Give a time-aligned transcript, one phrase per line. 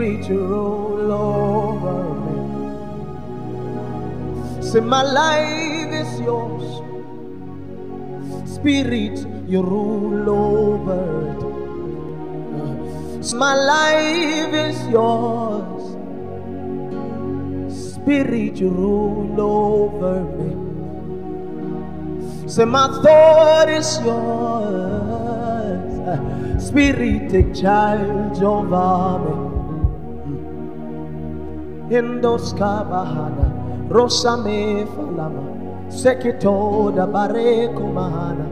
[0.00, 2.36] Spirit, a roll over me.
[4.62, 6.80] Say, my life is yours.
[8.50, 11.40] Spirit, you rule over it.
[13.22, 15.82] Say, my life is yours.
[17.94, 20.54] Spirit, you rule over me.
[22.48, 25.92] Say, my thought is yours.
[26.64, 29.59] Spirit, take charge over me.
[31.90, 33.50] Indos kabahana,
[33.90, 35.42] rosa me falama,
[35.90, 38.46] sekito da bareko mahana.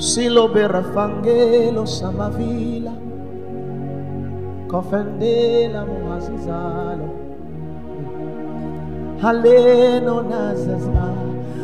[0.00, 2.94] Silo berafangelo samavila,
[4.66, 7.08] kofendela muhazizalo.
[9.20, 11.12] Haleno nazaza,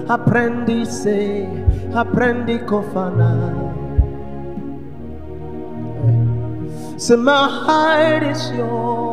[0.07, 1.49] aprendi se,
[1.95, 3.33] aprendi kofana.
[6.99, 9.06] So my heart is yours.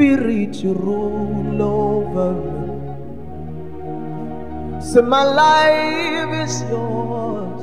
[0.00, 2.72] Spirit, you rule over me.
[4.80, 7.62] So my life is yours.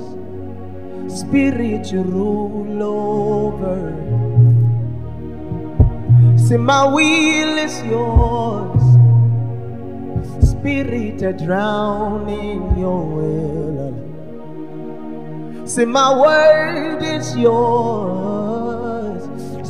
[1.20, 3.92] Spirit, you rule over.
[6.38, 8.84] See, my will is yours.
[10.48, 13.96] Spirit, I drown in your will.
[15.68, 18.67] See, my word is yours.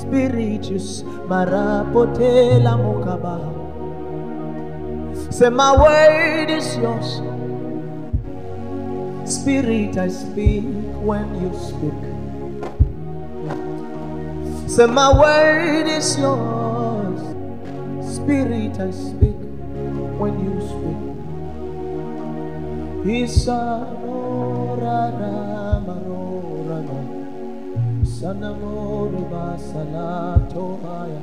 [0.07, 3.35] Spiritus marapotela mokaba.
[5.29, 7.19] Say, my word is yours.
[9.29, 10.63] Spirit, I speak
[11.03, 11.99] when you speak.
[14.71, 17.19] Say, my word is yours.
[18.15, 19.35] Spirit, I speak
[20.15, 21.03] when you speak.
[23.27, 24.47] Isamora
[24.87, 25.56] marora
[28.17, 31.21] sanamori basalato haya.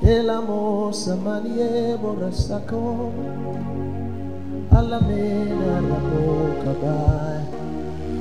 [0.00, 3.12] Kela mosa manie borasako.
[4.70, 7.42] Alamena la boca bai.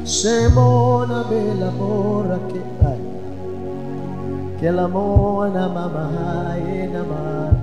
[0.03, 3.01] Semona bela mora che bai.
[4.59, 7.53] Che la mona mama hai namar.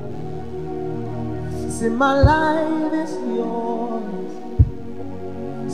[1.69, 4.33] See my life is yours.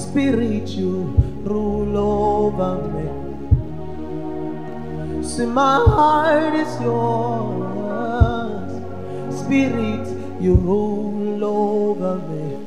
[0.02, 1.14] Spirit, you
[1.44, 3.21] rule over me.
[5.22, 8.70] See my heart is yours.
[9.40, 10.06] Spirit,
[10.40, 12.58] you rule over me.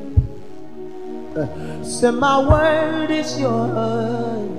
[1.83, 4.49] Say my word is yours.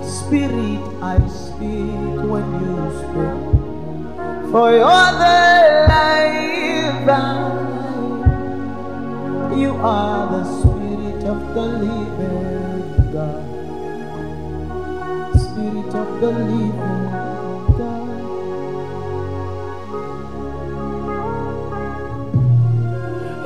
[0.00, 3.42] Spirit, I speak when you speak.
[4.50, 6.24] For you're the life
[9.56, 12.53] you are the spirit of the living
[15.94, 16.72] of the living
[17.78, 18.20] God.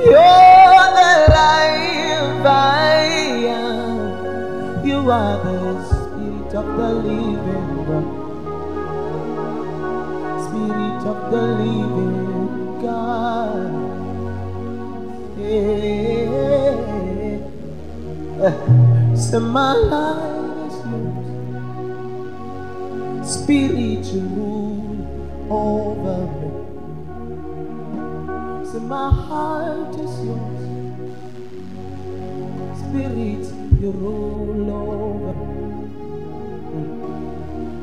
[0.01, 3.05] You're the life I
[3.45, 4.85] am.
[4.85, 8.07] You are the spirit of the living God.
[10.45, 13.71] Spirit of the living God.
[15.37, 15.77] Yeah.
[19.15, 20.38] So my life.
[23.29, 25.05] Spirit, you rule
[25.51, 26.49] over me.
[28.65, 30.63] So my heart is yours.
[32.79, 33.45] Spirit,
[33.79, 35.49] you rule over me.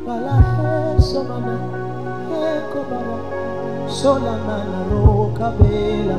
[0.04, 1.56] Bala he somana
[2.28, 3.18] he kobala
[3.88, 6.18] solamana roka bela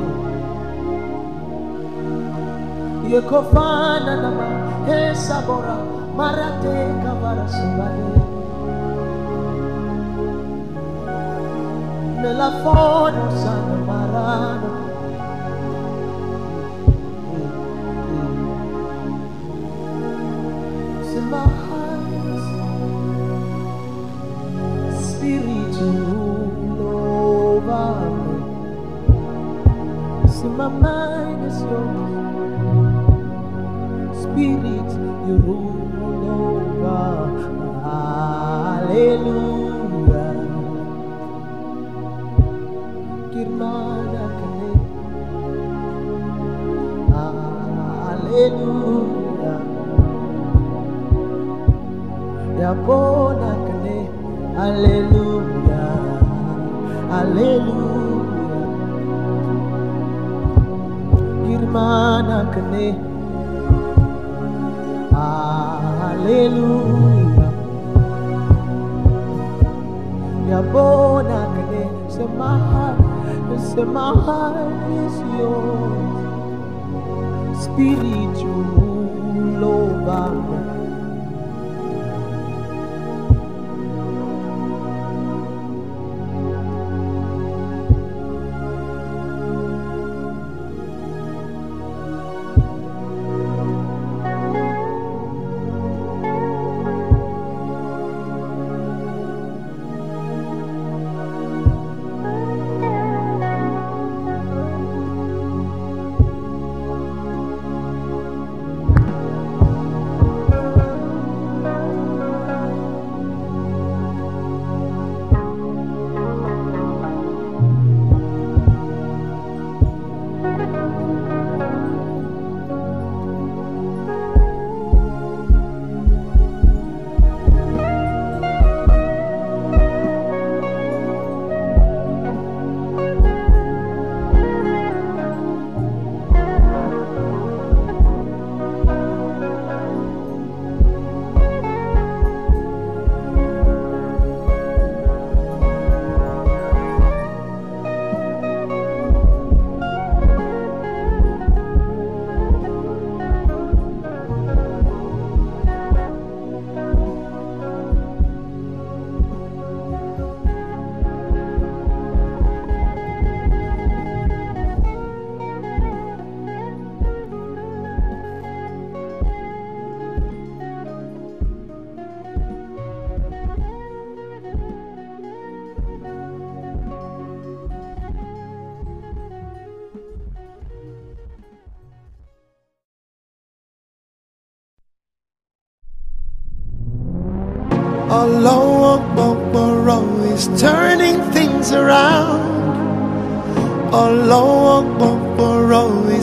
[3.12, 4.48] yekofana nama
[4.88, 5.77] he sabora
[6.15, 8.17] marate kavara sobale
[13.41, 14.72] sana marano
[21.31, 22.07] my heart
[25.03, 25.75] Spirit,
[26.79, 27.88] over
[30.57, 32.57] my mind is yours.
[34.24, 34.89] Spirit,
[35.27, 35.67] you rule
[48.38, 49.58] Hallelujah.
[52.62, 53.98] Yabona kane.
[54.53, 55.89] Hallelujah.
[57.10, 58.62] Hallelujah.
[61.41, 62.88] Kirmana kane.
[65.98, 67.51] Hallelujah.
[70.51, 71.84] Yabona kane.
[72.12, 72.98] Say my heart,
[73.60, 74.58] say my heart
[74.94, 76.17] is yours.
[77.77, 78.48] Spirit, you
[79.62, 80.67] rule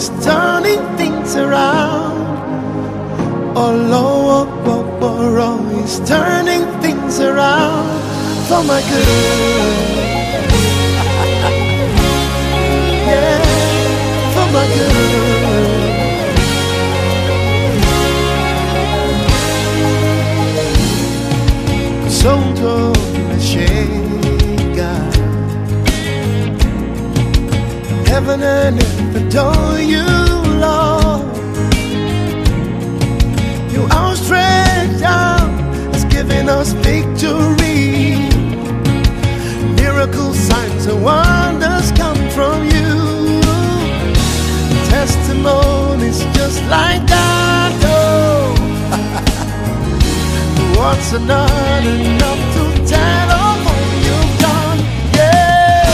[0.05, 2.13] is turning things around.
[3.57, 7.87] Oh, Lord, oh, oh, oh, He's turning things around
[8.49, 9.07] for my good.
[13.09, 13.41] yeah,
[14.35, 15.95] for my good.
[22.11, 22.75] Sotto
[23.29, 24.91] la scena,
[28.07, 28.94] heaven and earth.
[46.47, 47.73] just like that.
[47.87, 48.53] Oh,
[50.77, 54.79] what's not enough to tell of all you've done?
[55.17, 55.89] Yeah.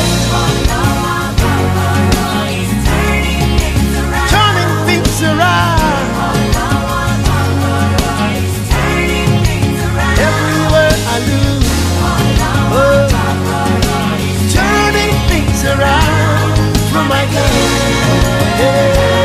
[4.33, 5.79] Turning things around.
[10.29, 11.65] Everywhere I look,
[12.75, 13.07] oh,
[14.57, 16.55] turning things around
[16.91, 17.67] from my girl.
[18.59, 19.20] Yeah.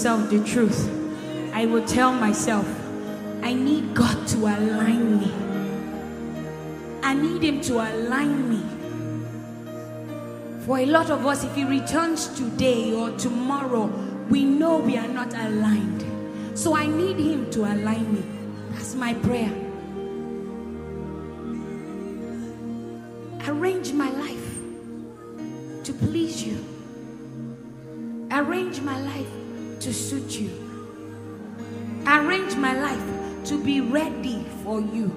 [0.00, 0.88] Yourself the truth.
[1.52, 2.66] I will tell myself,
[3.42, 5.30] I need God to align me.
[7.02, 8.62] I need Him to align me.
[10.64, 13.88] For a lot of us, if He returns today or tomorrow,
[14.30, 16.02] we know we are not aligned.
[16.58, 18.22] So I need Him to align me.
[18.70, 19.52] That's my prayer.
[23.46, 24.60] Arrange my life
[25.84, 26.56] to please you.
[28.30, 29.39] Arrange my life
[29.80, 30.50] to suit you.
[32.06, 35.10] Arrange my life to be ready for you.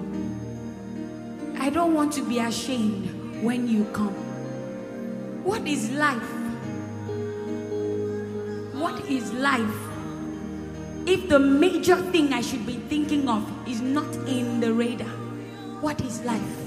[1.58, 4.14] I don't want to be ashamed when you come.
[5.44, 6.30] What is life?
[8.74, 9.76] What is life?
[11.06, 15.06] If the major thing I should be thinking of is not in the radar,
[15.82, 16.63] what is life?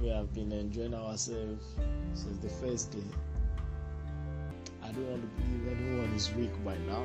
[0.00, 1.74] We have been enjoying ourselves
[2.14, 3.10] since the first day.
[4.82, 7.04] I don't want to believe anyone is weak by now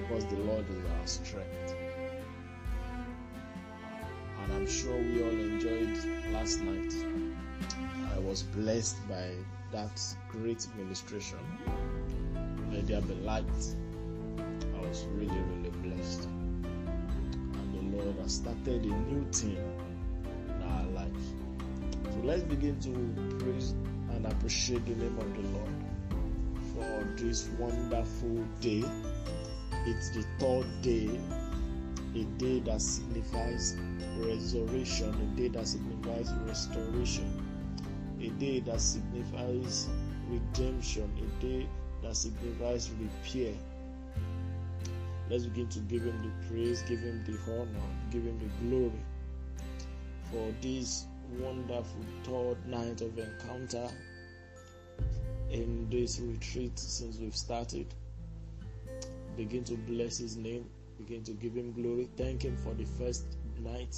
[0.00, 1.74] because the Lord is our strength.
[4.42, 5.96] And I'm sure we all enjoyed
[6.32, 6.92] last night.
[8.14, 9.30] I was blessed by
[9.72, 11.38] that great ministration.
[12.72, 13.44] Let there be light.
[14.38, 16.24] I was really, really blessed.
[16.24, 19.75] And the Lord has started a new thing in
[20.66, 20.86] our.
[22.16, 23.74] So let's begin to praise
[24.10, 25.68] and appreciate the name of the Lord
[26.72, 28.84] for this wonderful day.
[29.86, 31.10] It's the third day,
[32.14, 33.76] a day that signifies
[34.18, 37.30] resurrection, a day that signifies restoration,
[38.20, 39.88] a day that signifies
[40.28, 41.68] redemption, a day
[42.02, 43.52] that signifies repair.
[45.28, 49.02] Let's begin to give him the praise, give him the honor, give him the glory
[50.30, 51.06] for this
[51.38, 53.88] wonderful third night of encounter
[55.50, 57.86] in this retreat since we've started.
[59.36, 60.66] Begin to bless his name,
[60.98, 62.08] begin to give him glory.
[62.16, 63.24] Thank him for the first
[63.60, 63.96] night,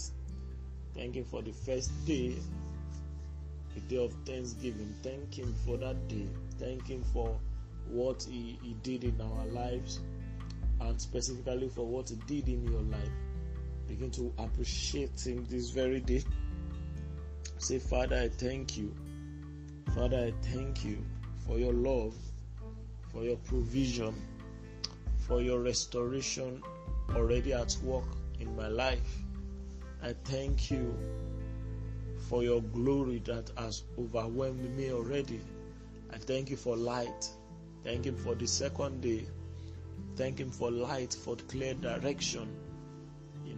[0.95, 2.35] thank him for the first day,
[3.77, 4.95] a day of thanksgiving.
[5.03, 6.27] Thank him for that day,
[6.59, 7.39] thank him for
[7.89, 10.01] what he, he did in our lives,
[10.81, 13.28] and specifically for what he did in your life.
[13.89, 16.23] Begin to appreciate Him this very day.
[17.57, 18.95] Say, Father, I thank you.
[19.95, 20.99] Father, I thank you
[21.47, 22.15] for your love,
[23.11, 24.15] for your provision,
[25.27, 26.63] for your restoration
[27.15, 28.05] already at work
[28.39, 29.19] in my life.
[30.03, 30.95] I thank you
[32.29, 35.41] for your glory that has overwhelmed me already.
[36.13, 37.29] I thank you for light.
[37.85, 39.27] Thank Him for the second day.
[40.17, 42.49] Thank Him for light, for clear direction.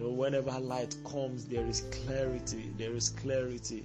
[0.01, 2.73] Know, whenever light comes, there is clarity.
[2.79, 3.85] There is clarity.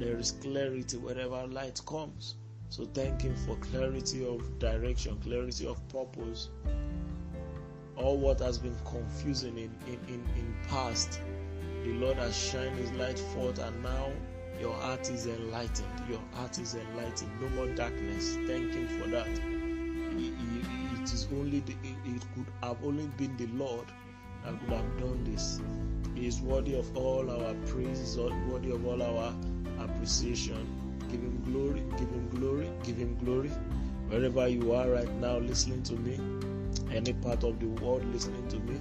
[0.00, 2.34] There is clarity whenever light comes.
[2.68, 6.48] So thank Him for clarity of direction, clarity of purpose.
[7.96, 11.20] All what has been confusing in, in, in, in past,
[11.84, 14.10] the Lord has shined His light forth, and now
[14.60, 16.02] your heart is enlightened.
[16.10, 17.30] Your heart is enlightened.
[17.40, 18.36] No more darkness.
[18.48, 19.28] Thank Him for that.
[20.18, 21.74] It is only the,
[22.06, 23.86] it could have only been the Lord
[24.46, 25.60] that could have done this.
[26.14, 28.16] He is worthy of all our praise.
[28.16, 29.34] worthy of all our
[29.80, 30.66] appreciation.
[31.10, 31.82] Give Him glory.
[31.98, 32.70] Give Him glory.
[32.84, 33.50] Give Him glory.
[34.08, 36.20] Wherever you are right now, listening to me,
[36.94, 38.80] any part of the world listening to me,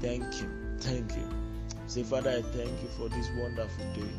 [0.00, 0.76] thank Him.
[0.80, 1.30] Thank Him.
[1.86, 4.10] Say, Father, I thank you for this wonderful day.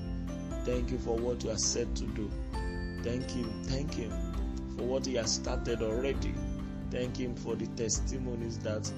[0.63, 2.29] Thank you for what you are set to do.
[3.03, 3.51] Thank Him.
[3.65, 4.11] Thank Him
[4.75, 6.33] for what He has started already.
[6.89, 8.91] Thank Him for the testimonies that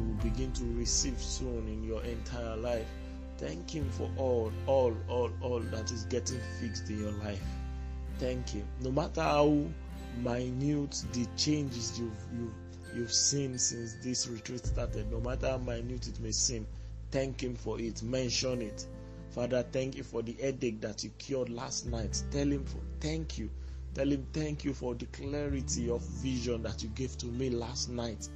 [0.00, 2.86] you begin to receive soon in your entire life.
[3.38, 7.42] Thank Him for all, all, all, all that is getting fixed in your life.
[8.18, 8.66] Thank Him.
[8.80, 9.64] No matter how
[10.22, 16.08] minute the changes you've, you've, you've seen since this retreat started, no matter how minute
[16.08, 16.66] it may seem,
[17.10, 18.02] thank Him for it.
[18.02, 18.86] Mention it.
[19.30, 22.22] Father, thank you for the headache that you cured last night.
[22.30, 23.48] Tell Him for thank you.
[23.94, 27.88] Tell Him thank you for the clarity of vision that you gave to me last
[27.88, 28.28] night.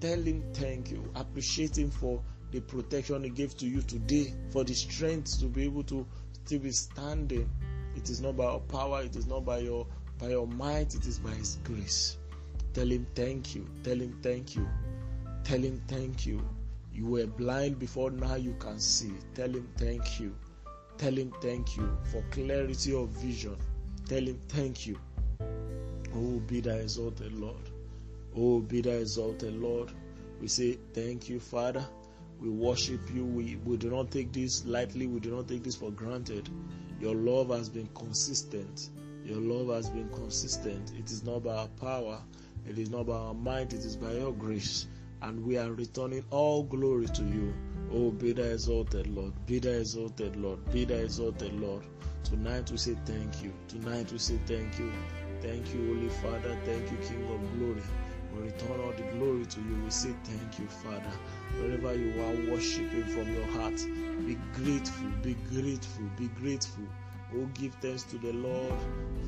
[0.00, 1.10] Tell Him thank you.
[1.14, 5.64] Appreciate Him for the protection He gave to you today, for the strength to be
[5.64, 6.06] able to
[6.44, 7.48] still be standing.
[7.96, 9.86] It is not by your power, it is not by your
[10.18, 12.16] by your might, it is by His grace.
[12.74, 13.66] Tell Him thank you.
[13.82, 14.68] Tell Him thank you.
[15.44, 16.40] Tell Him thank you.
[16.96, 19.12] You were blind before now you can see.
[19.34, 20.34] Tell him thank you.
[20.96, 23.54] Tell him thank you for clarity of vision.
[24.08, 24.98] Tell him thank you.
[26.14, 27.68] Oh, be thou exalted, Lord.
[28.36, 29.92] Oh, be thou exalted, Lord.
[30.40, 31.86] We say thank you, Father.
[32.40, 33.24] We worship you.
[33.24, 35.06] We, we do not take this lightly.
[35.06, 36.48] We do not take this for granted.
[37.00, 38.90] Your love has been consistent.
[39.24, 40.92] Your love has been consistent.
[40.98, 42.20] It is not by our power.
[42.68, 43.72] It is not by our might.
[43.72, 44.86] It is by your grace
[45.22, 47.54] and we are returning all glory to you.
[47.92, 49.32] Oh, be thou exalted, Lord.
[49.46, 50.58] Be thou exalted, Lord.
[50.72, 51.82] Be thou exalted, Lord.
[52.24, 53.52] Tonight we say thank you.
[53.68, 54.92] Tonight we say thank you.
[55.40, 56.56] Thank you, Holy Father.
[56.64, 57.82] Thank you, King of glory.
[58.36, 59.82] We return all the glory to you.
[59.84, 61.12] We say thank you, Father.
[61.58, 63.76] Wherever you are worshiping from your heart,
[64.26, 66.84] be grateful, be grateful, be grateful.
[67.34, 68.74] Oh, give thanks to the Lord,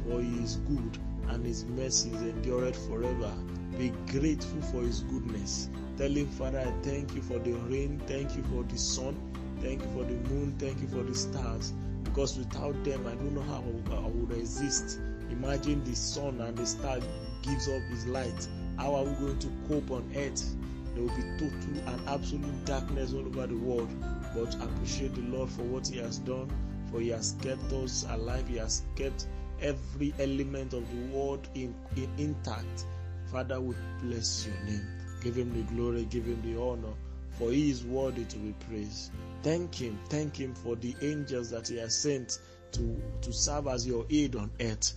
[0.05, 3.33] for he is good and his mercies endureth forever.
[3.79, 5.69] Be grateful for his goodness.
[5.97, 9.17] Tell him, Father, I thank you for the rain, thank you for the sun,
[9.61, 11.73] thank you for the moon, thank you for the stars.
[12.05, 13.65] Because without them, I don't know how
[13.97, 15.01] I would exist.
[15.31, 16.99] Imagine the sun and the star
[17.43, 18.49] gives up his light.
[18.79, 20.57] How are we going to cope on earth?
[20.95, 23.91] There will be total and absolute darkness all over the world.
[24.35, 26.51] But appreciate the Lord for what He has done,
[26.91, 28.49] for He has kept us alive.
[28.49, 29.27] He has kept
[29.61, 32.87] every element of the world in, in intact.
[33.31, 34.87] Father, we bless your name.
[35.23, 36.95] Give him the glory, give him the honor,
[37.33, 39.11] for he is worthy to be praised.
[39.43, 42.39] Thank him, thank him for the angels that he has sent
[42.73, 44.95] to, to serve as your aid on earth.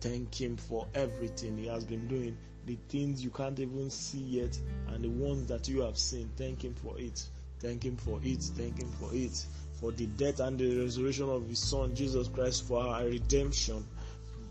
[0.00, 4.58] Thank him for everything he has been doing, the things you can't even see yet,
[4.88, 6.30] and the ones that you have seen.
[6.36, 7.26] Thank him for it.
[7.60, 8.42] Thank him for it.
[8.42, 9.44] Thank him for it.
[9.80, 13.86] For the death and the resurrection of his son, Jesus Christ, for our redemption.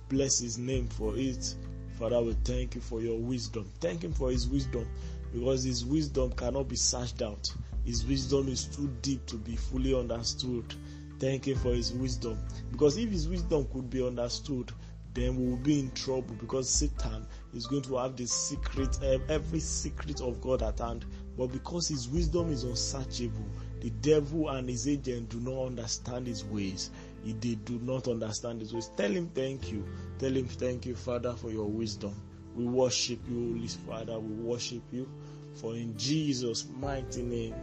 [0.09, 1.55] Bless his name for it.
[1.97, 3.69] Father, we thank you for your wisdom.
[3.79, 4.87] Thank him for his wisdom
[5.33, 7.51] because his wisdom cannot be searched out.
[7.85, 10.73] His wisdom is too deep to be fully understood.
[11.19, 12.37] Thank him for his wisdom
[12.71, 14.71] because if his wisdom could be understood,
[15.13, 19.19] then we will be in trouble because Satan is going to have the secret, eh,
[19.29, 21.05] every secret of God at hand.
[21.37, 23.45] But because his wisdom is unsearchable,
[23.81, 26.89] the devil and his agent do not understand his ways.
[27.25, 28.89] They do not understand his ways.
[28.97, 29.85] Tell him thank you.
[30.19, 32.13] Tell him thank you, Father, for your wisdom.
[32.55, 34.19] We worship you, Holy Father.
[34.19, 35.09] We worship you.
[35.55, 37.55] For in Jesus' mighty name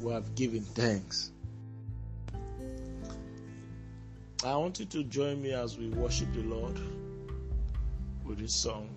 [0.00, 1.32] we have given thanks.
[4.44, 6.78] I want you to join me as we worship the Lord
[8.24, 8.88] with this song.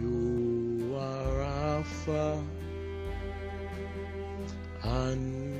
[0.00, 2.42] You are Alpha
[4.82, 5.51] and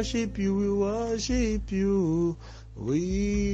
[0.00, 2.34] worship you, we worship you,
[2.74, 3.49] we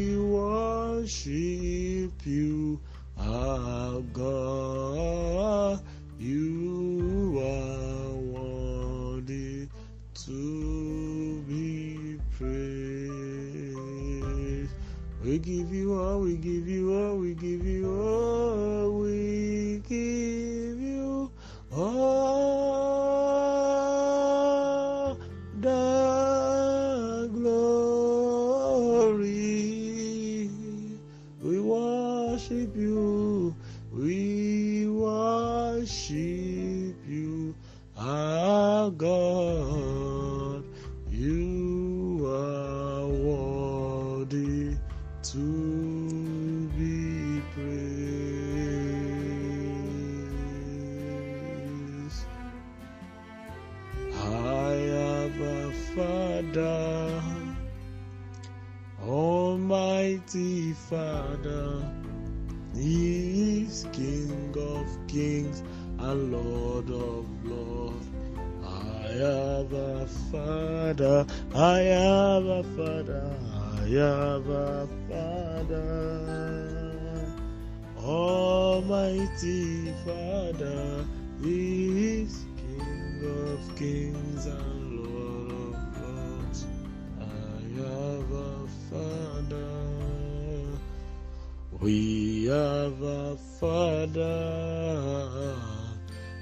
[91.86, 94.18] We have a Father,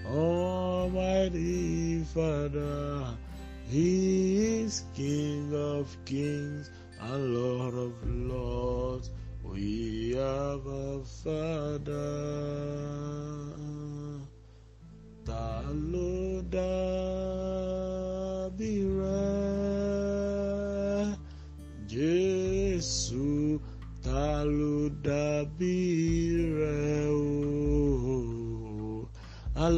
[0.06, 3.14] Almighty Father.
[3.68, 9.10] He is King of kings and Lord of lords.
[9.42, 12.53] We have a Father.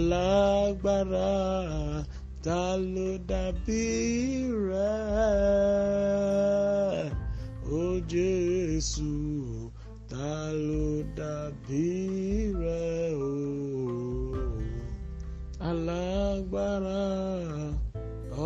[0.07, 1.35] Alágbára
[2.45, 2.63] ta
[2.95, 3.85] ló dàbí
[4.71, 5.91] rẹ̀?
[7.67, 7.69] O
[8.13, 9.15] Jésù
[10.11, 10.33] ta
[10.67, 10.87] ló
[11.19, 11.87] dàbí
[12.63, 13.21] rẹ̀ o?
[15.69, 17.05] Alágbára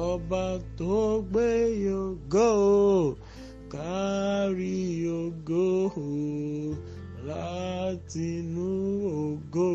[0.09, 0.47] ọba
[0.79, 0.97] tó
[1.31, 1.49] gbé
[1.87, 2.53] yògó
[3.73, 4.79] kárí
[5.23, 5.69] ògo
[7.29, 8.71] látinú
[9.21, 9.71] ògo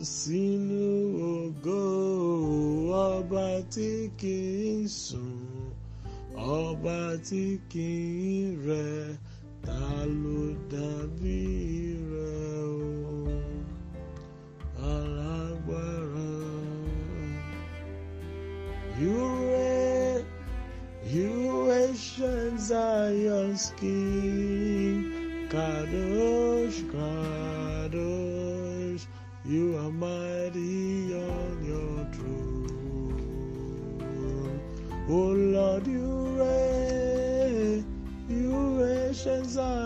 [0.00, 0.88] sínú
[1.36, 1.82] ògo
[3.12, 4.36] ọba tí kì
[4.84, 5.72] í sùn
[6.36, 6.98] ọba
[7.28, 7.88] tí kì
[8.32, 9.16] í rẹ̀
[9.66, 9.84] ta
[10.22, 10.40] ló
[10.72, 11.40] dàbí
[12.12, 13.28] rẹ̀ o
[14.92, 16.32] alágbára.
[19.00, 19.20] You
[21.14, 26.80] you ancient Zion's king, Kadosh,
[29.50, 33.10] you are mighty on your throne.
[35.08, 37.84] Oh Lord, you reign,
[38.28, 39.79] you ancient Zion's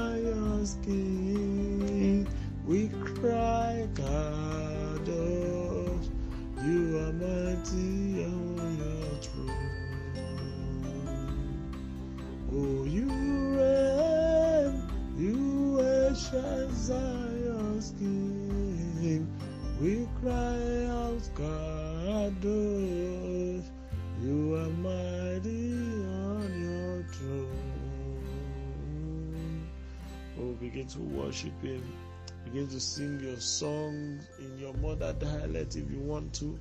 [30.74, 31.80] begin to worship Him.
[32.44, 36.58] Begin to sing your songs in your mother dialect if you want to.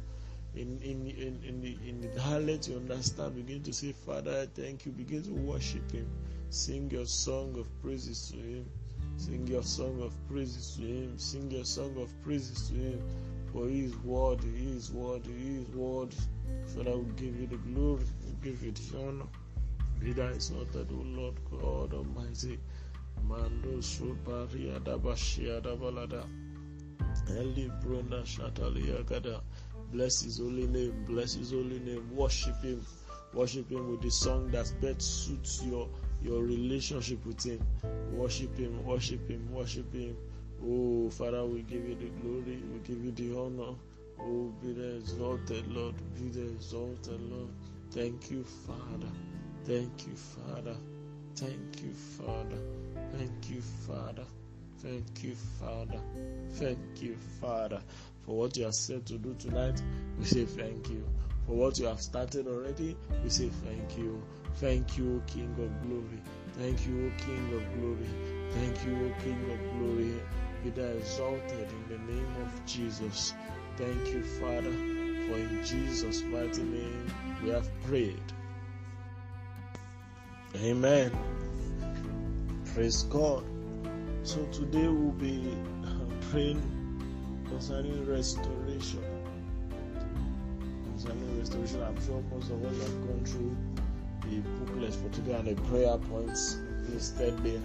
[0.56, 4.46] In in in in the, in the dialect you understand, begin to say, Father, I
[4.62, 4.92] thank you.
[4.92, 6.08] Begin to worship Him.
[6.52, 8.70] Sing your song of praises to Him.
[9.18, 11.18] Sing your song of praises to Him.
[11.18, 13.02] Sing your song of praises to Him.
[13.52, 14.52] For He is worthy.
[14.56, 15.34] He is worthy.
[15.34, 16.18] He is worthy.
[16.68, 18.06] Father, we give you the glory.
[18.28, 19.26] We give you the honor.
[20.00, 22.60] Be thou exalted, O Lord God Almighty.
[23.28, 26.26] Mando Supari Adabashi Adabalada.
[27.30, 29.42] Eli Brona Shatalia Gada.
[29.92, 31.06] Bless his holy name.
[31.08, 32.10] Bless his holy name.
[32.16, 32.86] Worship him.
[33.34, 35.88] Worship him with the song that best suits your
[36.22, 37.60] your relationship with him.
[38.12, 38.84] Worship him.
[38.86, 39.52] Worship him.
[39.52, 40.16] Worship him.
[40.66, 42.62] Oh, Father, we give you the glory.
[42.72, 43.76] We give you the honor.
[44.20, 45.96] Oh, be the exalted, Lord.
[46.16, 47.50] Be the exalted, Lord.
[47.92, 49.12] Thank you, Father.
[49.66, 50.76] Thank you, Father.
[51.36, 52.83] Thank you, Father.
[53.18, 54.26] Thank you, Father.
[54.80, 56.00] Thank you, Father.
[56.54, 57.80] Thank you, Father.
[58.26, 59.80] For what you have said to do tonight,
[60.18, 61.04] we say thank you.
[61.46, 64.20] For what you have started already, we say thank you.
[64.56, 66.22] Thank you, King of glory.
[66.54, 68.10] Thank you, King of glory.
[68.52, 70.14] Thank you, King of glory.
[70.64, 73.34] Be thou exalted in the name of Jesus.
[73.78, 77.08] Thank you, Father, for in Jesus' mighty name
[77.44, 78.34] we have prayed.
[80.56, 81.12] Amen.
[82.74, 83.44] Praise God.
[84.24, 86.60] So today we'll be um, praying
[87.48, 89.04] concerning restoration.
[90.86, 93.56] Concerning restoration, I'm sure most of us have gone through
[94.28, 96.58] the booklets for today and the prayer points
[96.90, 97.62] listed there.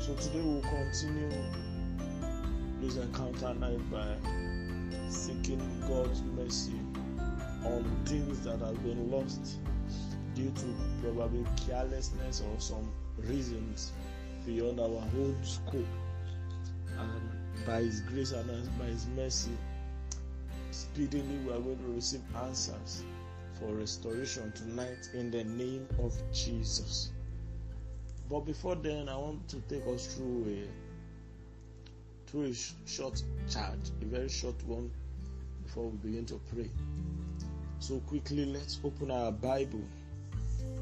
[0.00, 1.30] So today we'll continue
[2.80, 4.16] this encounter night by
[5.08, 6.80] seeking God's mercy
[7.64, 9.58] on things that have been lost
[10.34, 13.92] due to probably carelessness or some reasons
[14.48, 15.84] beyond our own scope.
[16.98, 19.50] And by His grace and by His mercy,
[20.70, 23.04] speedily we are going to receive answers
[23.58, 27.10] for restoration tonight in the name of Jesus.
[28.30, 30.68] But before then, I want to take us through a
[32.30, 32.54] through a
[32.88, 34.90] short charge, a very short one,
[35.64, 36.70] before we begin to pray.
[37.80, 39.84] So quickly, let's open our Bible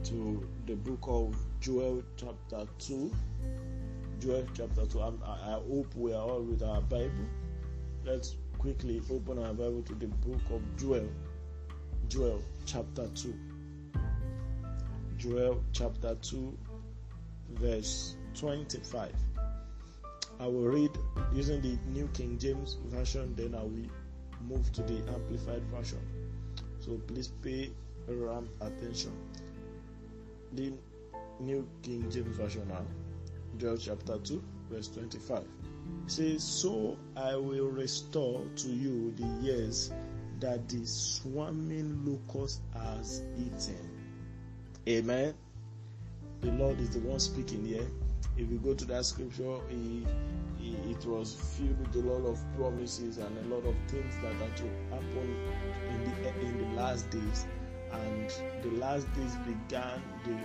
[0.04, 3.10] to the book of Joel, chapter two.
[4.20, 5.00] Joel chapter 2.
[5.00, 7.10] I'm, I, I hope we are all with our Bible.
[8.04, 11.08] Let's quickly open our Bible to the book of Joel.
[12.08, 13.34] Joel chapter 2.
[15.18, 16.56] Joel chapter 2,
[17.54, 19.12] verse 25.
[20.38, 20.90] I will read
[21.34, 23.90] using the New King James Version, then I will
[24.48, 26.00] move to the Amplified Version.
[26.80, 27.70] So please pay
[28.08, 29.12] around attention.
[30.52, 30.72] The
[31.40, 32.84] New King James Version now.
[33.58, 35.38] Joel chapter 2, verse 25.
[35.38, 35.46] It
[36.06, 39.92] says, So I will restore to you the years
[40.40, 43.90] that the swarming locust has eaten.
[44.88, 45.34] Amen.
[46.42, 47.86] The Lord is the one speaking here.
[48.36, 50.06] If you go to that scripture, he,
[50.58, 54.34] he, it was filled with a lot of promises and a lot of things that
[54.34, 55.36] are to happen
[55.90, 57.46] in the in the last days.
[57.92, 58.30] And
[58.62, 60.38] the last days began the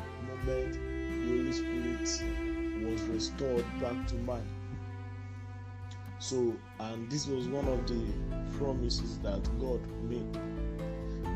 [0.45, 4.43] moment the Holy Spirit was restored back to man.
[6.19, 8.05] So, and this was one of the
[8.57, 10.39] promises that God made.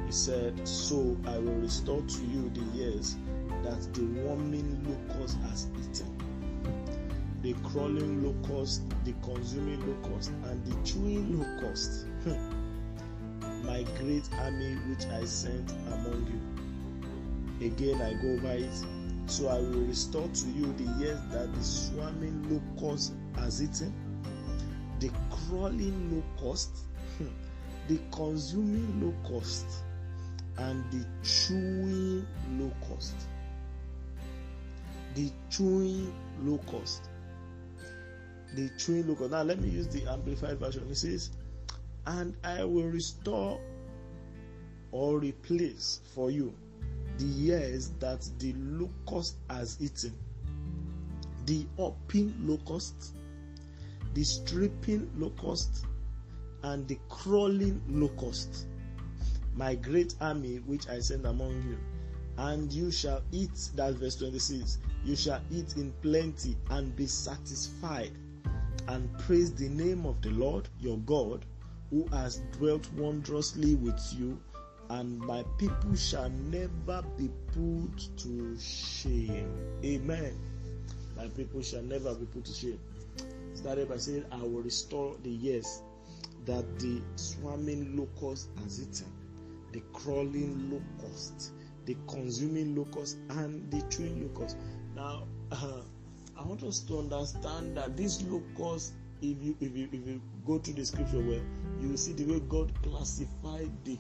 [0.05, 3.15] He said, So I will restore to you the years
[3.63, 6.15] that the warming locust has eaten,
[7.41, 13.65] the crawling locust, the consuming locust, and the chewing locust, hmm.
[13.65, 17.67] my great army which I sent among you.
[17.67, 18.94] Again, I go by it.
[19.27, 23.93] So I will restore to you the years that the swarming locust has eaten,
[24.99, 26.69] the crawling locust,
[27.17, 27.27] hmm,
[27.87, 29.65] the consuming locust,
[30.57, 33.15] and the chewing locust.
[35.15, 36.13] The chewing
[36.43, 37.09] locust.
[38.53, 39.31] The chewing locust.
[39.31, 40.87] Now let me use the amplified version.
[40.89, 41.31] It says,
[42.05, 43.59] And I will restore
[44.91, 46.53] or replace for you
[47.17, 50.13] the years that the locust has eaten,
[51.45, 53.15] the hopping locust,
[54.13, 55.85] the stripping locust,
[56.63, 58.67] and the crawling locust,
[59.55, 61.77] my great army which I send among you.
[62.37, 68.11] And you shall eat, that's verse 26, you shall eat in plenty and be satisfied,
[68.89, 71.45] and praise the name of the Lord your God,
[71.91, 74.37] who has dwelt wondrously with you
[74.89, 79.51] and my people shall never be put to shame.
[79.83, 80.37] Amen.
[81.15, 82.79] My people shall never be put to shame.
[83.53, 85.81] Started by saying, I will restore the years
[86.45, 89.11] that the swarming locust has eaten,
[89.71, 91.51] the crawling locust,
[91.85, 94.57] the consuming locust, and the chewing locust.
[94.95, 95.81] Now, uh,
[96.37, 100.59] I want us to understand that these locusts, if you if you if you go
[100.59, 101.41] to the scripture well,
[101.81, 103.97] you see the way God classified the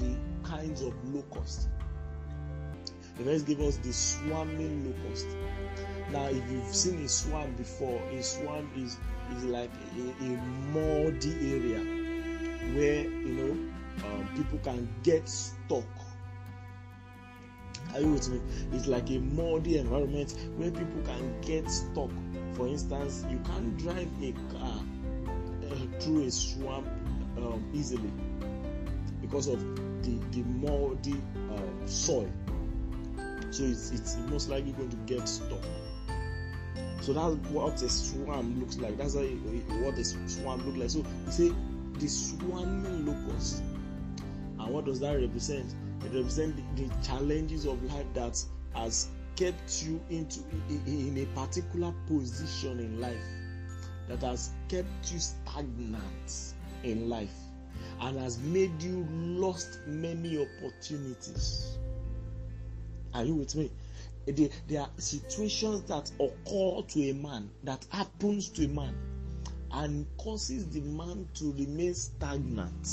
[0.00, 0.16] the
[0.48, 1.68] kinds of locusts.
[3.18, 5.26] The verse give us the swarming locust.
[6.10, 8.96] Now, if you've seen a swarm before, a swarm is
[9.36, 10.36] is like a, a
[10.72, 11.78] muddy area
[12.74, 15.84] where you know um, people can get stuck.
[17.94, 18.40] Are you with me?
[18.72, 22.10] It's like a muddy environment where people can get stuck.
[22.54, 24.80] For instance, you can't drive a car
[25.70, 26.86] uh, through a swamp
[27.36, 28.10] um, easily
[29.20, 29.60] because of
[30.02, 31.20] the the muddy
[31.52, 32.30] uh, soil.
[33.50, 35.62] So it's it's most likely going to get stuck.
[37.00, 38.98] So that's what a swarm looks like.
[38.98, 40.90] That's what a swarm looks like.
[40.90, 41.54] So you see
[41.98, 43.62] the swarming locust.
[44.58, 45.74] And what does that represent?
[46.04, 48.42] It represents the, the challenges of life that
[48.74, 53.16] has kept you into in a particular position in life
[54.08, 57.32] that has kept you stagnant in life
[58.00, 61.78] and has made you lost many opportunities.
[63.14, 63.70] Are you with me?
[64.26, 68.94] There are situations that occur to a man, that happens to a man,
[69.72, 72.88] and causes the man to remain stagnant.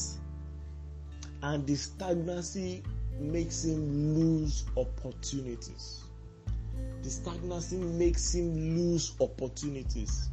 [1.44, 2.84] And the stagnancy
[3.20, 6.02] makes him lose opportunities.
[7.04, 10.30] The stagnancy makes him lose opportunities.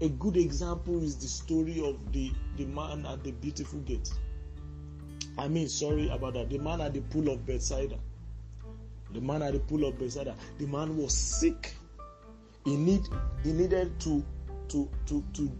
[0.00, 4.08] A good example is the story of the, the man at the beautiful gate.
[5.36, 6.50] I mean, sorry about that.
[6.50, 7.98] The man at the pool of Bethsaida.
[9.12, 10.36] The man at the pool of Bethsaida.
[10.58, 11.74] The man was sick.
[12.64, 13.08] He need
[13.42, 14.24] he needed to
[14.68, 15.50] to to to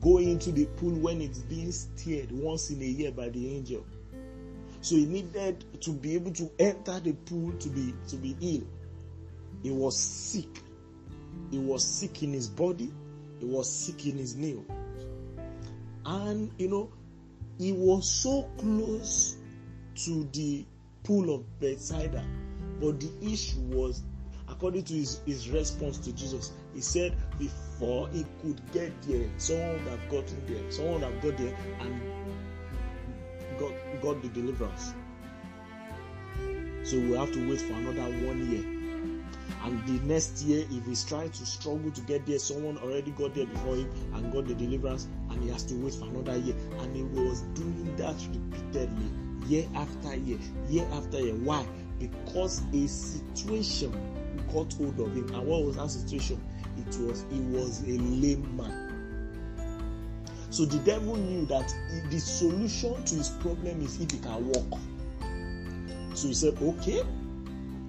[0.00, 3.84] go into the pool when it's being stirred once in a year by the angel.
[4.80, 8.66] So he needed to be able to enter the pool to be to be ill.
[9.62, 10.62] He was sick.
[11.50, 12.92] He was sick in his body.
[13.40, 14.64] He was sick in his nail.
[16.04, 16.92] And you know,
[17.58, 19.36] he was so close
[20.04, 20.64] to the
[21.04, 22.24] pool of Bethsaida,
[22.80, 24.02] but the issue was,
[24.48, 29.72] according to his, his response to Jesus, he said before he could get there, someone
[29.72, 32.00] would have gotten there, someone would have got there and
[33.58, 33.72] got,
[34.02, 34.94] got the deliverance.
[36.82, 38.79] So we have to wait for another one year.
[39.62, 43.34] And the next year, if he's trying to struggle to get there, someone already got
[43.34, 46.54] there before him and got the deliverance, and he has to wait for another year.
[46.80, 49.10] And he was doing that repeatedly,
[49.46, 50.38] year after year,
[50.68, 51.34] year after year.
[51.34, 51.66] Why?
[51.98, 53.92] Because a situation
[54.52, 55.28] got hold of him.
[55.34, 56.40] And what was that situation?
[56.78, 58.90] It was he was a lame man.
[60.50, 61.72] So the devil knew that
[62.10, 64.80] the solution to his problem is if he can walk.
[66.14, 67.02] So he said, Okay,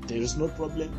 [0.08, 0.92] there is no problem.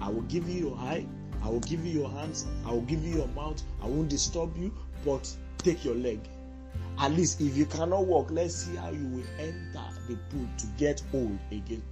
[0.00, 1.06] I will give you your eye,
[1.42, 4.56] I will give you your hands, I will give you your mouth, I won't disturb
[4.56, 4.72] you,
[5.04, 6.20] but take your leg.
[6.98, 10.66] At least if you cannot walk, let's see how you will enter the pool to
[10.78, 11.82] get old again.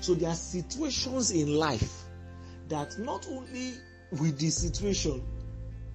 [0.00, 2.04] So there are situations in life
[2.68, 3.74] that not only
[4.12, 5.22] will the situation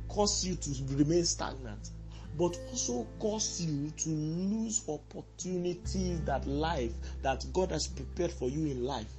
[0.08, 1.90] cause you to remain stagnant,
[2.38, 6.92] but also cause you to lose opportunities that life
[7.22, 9.12] that God has prepared for you in life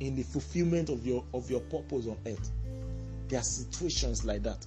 [0.00, 2.50] in the fulfillment of your of your purpose on earth.
[3.28, 4.66] There are situations like that.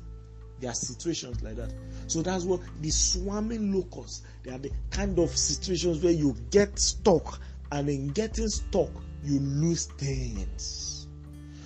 [0.59, 1.73] There are situations like that.
[2.07, 6.77] So that's what the swarming locusts, they are the kind of situations where you get
[6.77, 8.89] stuck, and in getting stuck,
[9.23, 11.07] you lose things.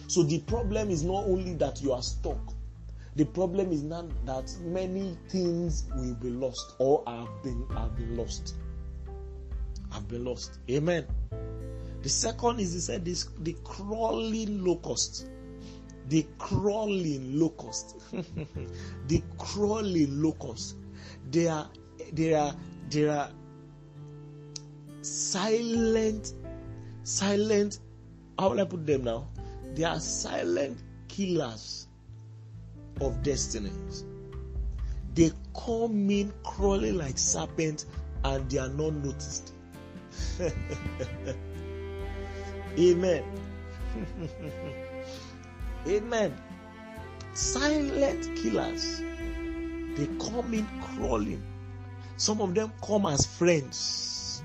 [0.08, 2.40] So the problem is not only that you are stuck,
[3.16, 8.16] the problem is not that many things will be lost or have been have been
[8.16, 8.56] lost.
[9.92, 10.60] Have been lost.
[10.70, 11.06] Amen.
[12.06, 15.28] The second is he said this the crawling locust.
[16.08, 17.96] The crawling locust.
[19.08, 20.76] the crawling locust.
[21.32, 21.68] They are
[22.14, 22.54] they are
[22.92, 23.32] they are
[25.02, 26.34] silent,
[27.02, 27.80] silent.
[28.38, 29.28] How will I put them now?
[29.74, 30.78] They are silent
[31.08, 31.88] killers
[33.02, 34.06] of destinies.
[35.16, 37.88] They come in crawling like serpents
[38.24, 39.54] and they are not noticed.
[42.78, 43.24] Amen.
[45.88, 46.34] Amen.
[47.34, 49.02] Silent killers.
[49.96, 51.42] They come in crawling.
[52.18, 54.44] Some of them come as friends.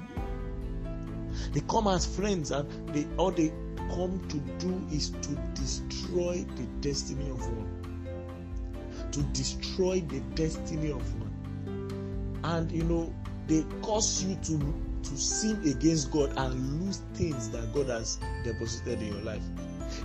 [1.53, 3.53] They come as friends and they or they
[3.91, 9.09] come to do is to destroy the destiny of one.
[9.11, 12.41] To destroy the destiny of one.
[12.45, 13.13] And you know,
[13.49, 19.01] they cause you to to sin against God and lose things that God has deposited
[19.01, 19.43] in your life.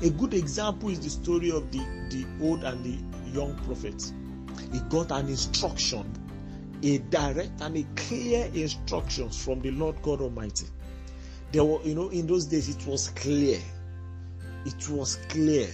[0.01, 1.79] A good example is the story of the,
[2.09, 4.11] the old and the young prophet.
[4.71, 6.11] He got an instruction,
[6.83, 10.67] a direct and a clear instructions from the Lord God Almighty.
[11.51, 13.59] There were, you know, in those days it was clear.
[14.65, 15.67] It was clear.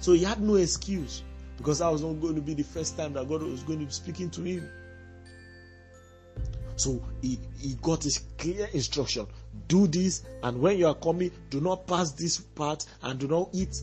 [0.00, 1.22] So he had no excuse
[1.56, 3.86] because that was not going to be the first time that God was going to
[3.86, 4.68] be speaking to him.
[6.78, 9.26] So he, he got his clear instruction
[9.68, 13.50] do this, and when you are coming, do not pass this part and do not
[13.52, 13.82] eat,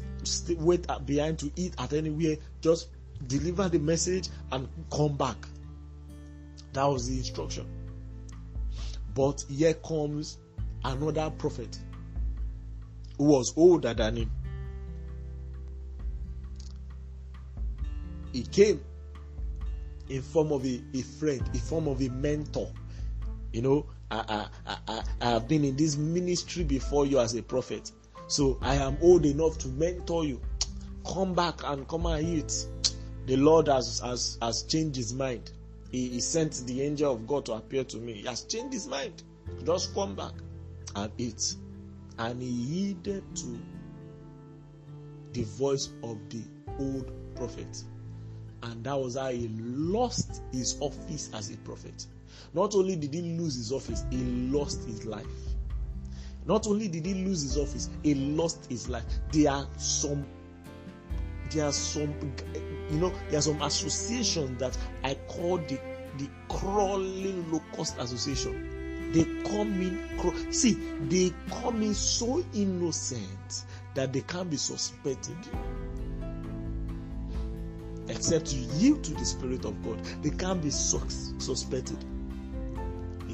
[0.58, 2.38] wait behind to eat at anywhere.
[2.62, 2.90] Just
[3.28, 5.38] deliver the message and come back.
[6.74, 7.68] That was the instruction.
[9.14, 10.40] But here comes
[10.84, 11.78] another prophet
[13.18, 14.32] who was older than him.
[18.34, 18.84] He came
[20.10, 22.70] in form of a, a friend, in form of a mentor.
[23.56, 27.42] You know, I, I, I, I have been in this ministry before you as a
[27.42, 27.90] prophet.
[28.28, 30.42] So I am old enough to mentor you.
[31.08, 32.68] Come back and come and eat.
[33.28, 35.54] The Lord has, has, has changed his mind.
[35.90, 38.16] He, he sent the angel of God to appear to me.
[38.16, 39.24] He has changed his mind.
[39.64, 40.34] Just come back
[40.98, 41.56] and eat.
[42.20, 43.58] And he heeded to
[45.32, 46.44] the voice of the
[46.78, 47.86] old prophet.
[48.64, 52.06] And that was how he lost his office as a prophet.
[52.56, 54.18] Not only did he lose his office, he
[54.50, 55.26] lost his life.
[56.46, 59.04] Not only did he lose his office, he lost his life.
[59.34, 60.26] There are some,
[61.52, 62.16] there are some,
[62.90, 65.78] you know, there are some associations that I call the
[66.18, 69.12] the crawling locust association.
[69.12, 70.76] They come in, see,
[71.10, 75.36] they come in so innocent that they can't be suspected
[78.08, 80.02] except you yield to the Spirit of God.
[80.24, 81.98] They can't be sus- suspected.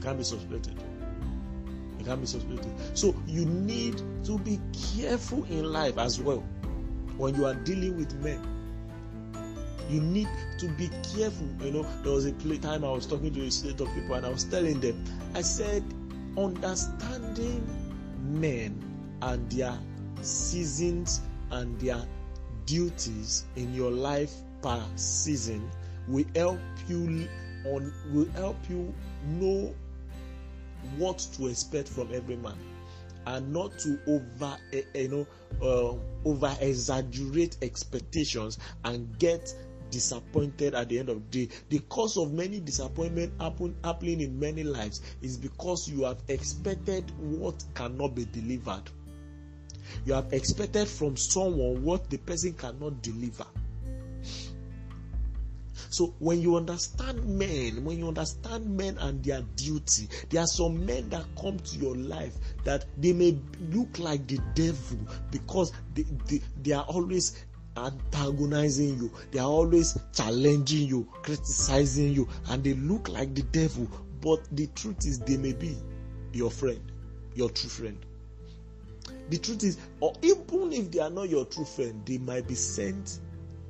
[0.02, 0.76] Can't be suspected.
[1.98, 2.72] They can't be suspected.
[2.98, 4.60] So you need to be
[4.96, 6.44] careful in life as well
[7.18, 8.40] when you are dealing with men.
[9.90, 11.48] You need to be careful.
[11.62, 14.26] You know, there was a time I was talking to a state of people and
[14.26, 15.04] I was telling them,
[15.36, 15.84] I said,
[16.38, 17.68] understanding
[18.20, 18.82] men
[19.22, 19.78] and their
[20.22, 21.22] seasons
[21.52, 22.02] and their
[22.66, 25.70] duties in your life per season
[26.08, 27.28] will help you
[27.66, 28.94] on will help you
[29.26, 29.74] know
[30.98, 32.58] what to expect from every man
[33.28, 35.28] and not to over eh, eh, you know
[35.62, 39.54] uh, over exaggerate expectations and get
[39.92, 41.56] disappointed at the end of the day.
[41.70, 47.12] The cause of many disappointment happen happening in many lives is because you have expected
[47.20, 48.84] what cannot be delivered.
[50.06, 53.46] You have expected from someone what the person cannot deliver
[55.92, 60.86] so when you understand men, when you understand men and their duty, there are some
[60.86, 62.34] men that come to your life
[62.64, 63.38] that they may
[63.72, 64.98] look like the devil
[65.32, 67.44] because they, they, they are always
[67.76, 73.86] antagonizing you, they are always challenging you, criticizing you, and they look like the devil.
[74.22, 75.76] But the truth is, they may be
[76.32, 76.80] your friend,
[77.36, 77.98] your true friend.
[79.30, 82.56] The truth is, or even if they are not your true friend, they might be
[82.56, 83.20] sent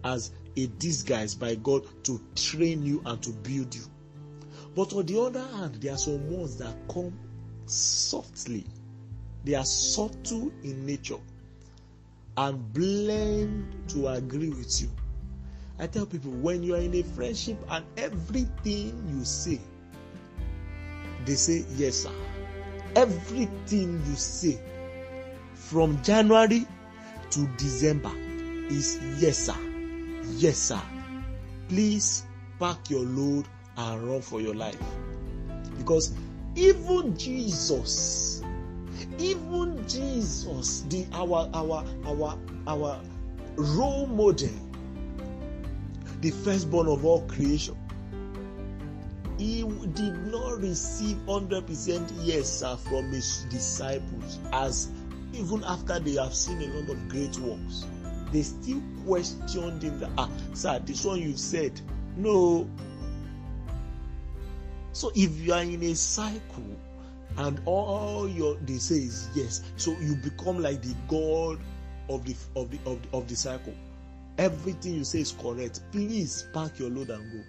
[0.04, 3.84] as a disguise by God to train you and to build you.
[4.76, 7.18] But on the other hand, there are some ones that come
[7.66, 8.66] softly,
[9.44, 11.20] they are subtle in nature
[12.38, 14.90] and blend to agree with you.
[15.80, 19.60] I tell people when you are in a friendship and everything you say,
[21.26, 22.12] they say yes, sir.
[22.96, 24.60] Everything you say
[25.54, 26.66] from January
[27.32, 28.12] to December
[28.70, 29.71] is yes, sir
[30.38, 30.82] Yes, sir.
[31.68, 32.26] Please
[32.60, 33.46] pack your load
[33.78, 34.78] and run for your life.
[35.78, 36.14] Because
[36.56, 38.42] even Jesus,
[39.20, 43.02] even Jesus, the our our our our
[43.56, 44.50] role model,
[46.22, 47.78] the firstborn of all creation,
[49.38, 49.64] he
[49.94, 54.90] did not receive 100% yes sir from his disciples as
[55.34, 57.86] even after they have seen a lot of great works
[58.32, 61.80] they still questioned him that ah sir this one you've said.
[62.16, 62.70] No.
[64.94, 66.78] So if you are in a cycle
[67.38, 71.60] and all your they say is yes so you become like the god
[72.10, 73.74] of the of the of the, of the cycle.
[74.38, 75.82] Everything you say is correct.
[75.92, 77.44] Please pack your load and go.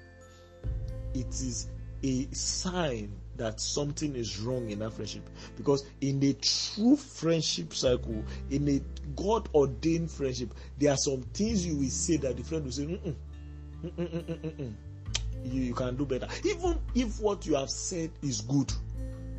[1.15, 1.69] It is
[2.03, 5.29] a sign that something is wrong in that friendship.
[5.57, 8.81] Because in a true friendship cycle, in a
[9.17, 12.83] God ordained friendship, there are some things you will say that the friend will say,
[12.85, 13.15] mm-mm,
[13.85, 14.75] mm-mm, mm-mm,
[15.45, 16.29] you, you can do better.
[16.45, 18.73] Even if what you have said is good,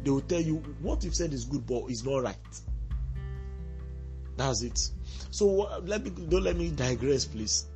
[0.04, 2.38] they will tell you what you've said is good, but it's not right.
[4.36, 4.80] That's it.
[5.32, 7.68] So uh, let me don't let me digress, please.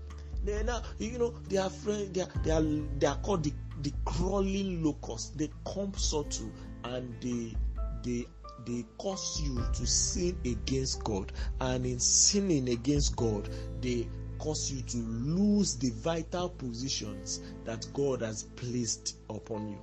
[0.44, 2.12] Now you know they are friends.
[2.12, 5.32] They are they are they are called the the crawling locusts.
[5.32, 6.52] They come subtle
[6.84, 7.56] and they
[8.04, 8.26] they
[8.66, 13.50] they cause you to sin against God, and in sinning against God,
[13.82, 14.08] they
[14.40, 19.78] cause you to lose the vital positions that God has placed upon you,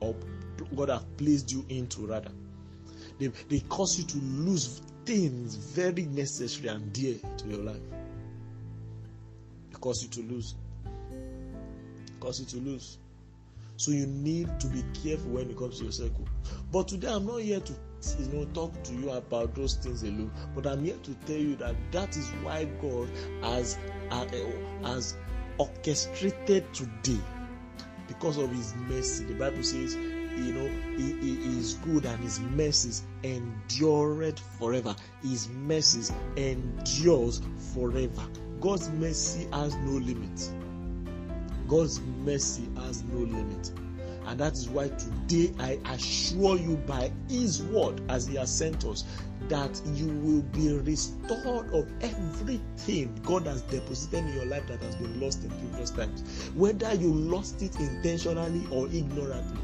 [0.00, 0.14] or
[0.76, 2.32] God has placed you into rather.
[3.18, 7.80] They, they cause you to lose things very necessary and dear to your life.
[9.70, 10.54] they cause you to lose.
[12.20, 12.98] Cause you to lose.
[13.78, 16.26] So you need to be careful when it comes to your circle.
[16.72, 17.72] But today I'm not here to
[18.18, 21.54] you know talk to you about those things alone, but I'm here to tell you
[21.56, 23.08] that that is why God
[23.42, 23.78] has
[24.10, 24.26] uh,
[24.82, 25.16] has
[25.58, 27.20] orchestrated today
[28.08, 29.24] because of His mercy.
[29.26, 34.94] The Bible says you know, he, he, is good and his mercies endureth forever.
[35.22, 37.42] His mercies endures
[37.74, 38.22] forever.
[38.60, 40.52] God's mercy has no limit.
[41.68, 43.72] God's mercy has no limit.
[44.26, 48.84] And that is why today I assure you by His word, as He has sent
[48.84, 49.04] us,
[49.48, 54.96] that you will be restored of everything God has deposited in your life that has
[54.96, 56.50] been lost in previous times.
[56.54, 59.62] Whether you lost it intentionally or ignorantly,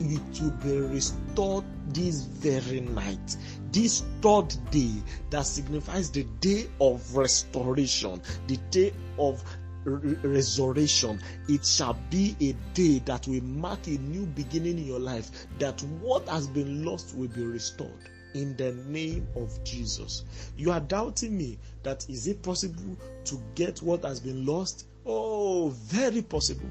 [0.00, 3.36] it will be restored this very night.
[3.72, 4.92] This third day
[5.30, 9.42] that signifies the day of restoration, the day of
[9.88, 11.20] resurrection.
[11.48, 15.80] It shall be a day that will mark a new beginning in your life, that
[16.00, 20.24] what has been lost will be restored in the name of Jesus.
[20.56, 24.86] You are doubting me that is it possible to get what has been lost?
[25.06, 26.68] Oh, very possible.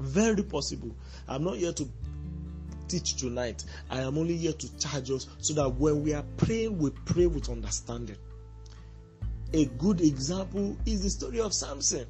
[0.00, 0.94] Very possible.
[1.28, 1.88] I'm not here to
[2.88, 3.64] teach tonight.
[3.90, 7.26] I am only here to charge us so that when we are praying, we pray
[7.26, 8.16] with understanding.
[9.54, 12.08] A good example is the story of Samson.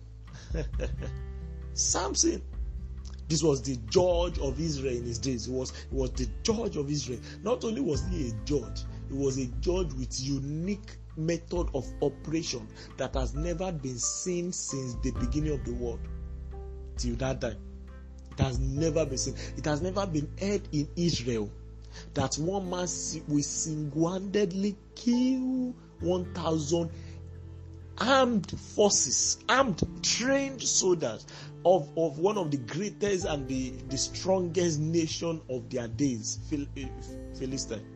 [1.74, 2.40] Samson.
[3.28, 5.44] This was the judge of Israel in his days.
[5.44, 7.20] He was, he was the judge of Israel.
[7.42, 12.66] Not only was he a judge, he was a judge with unique method of operation
[12.96, 16.00] that has never been seen since the beginning of the world
[16.96, 17.58] till that time.
[18.32, 19.34] It has never been seen.
[19.58, 21.50] It has never been heard in Israel
[22.14, 22.88] that one man
[23.28, 26.90] will single-handedly kill 1,000
[27.98, 31.26] armed forces, armed, trained soldiers
[31.64, 36.66] of, of one of the greatest and the, the strongest nation of their days, Phil,
[36.76, 36.88] eh,
[37.38, 37.86] Philistine.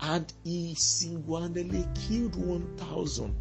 [0.00, 3.34] And he single-handedly killed 1,000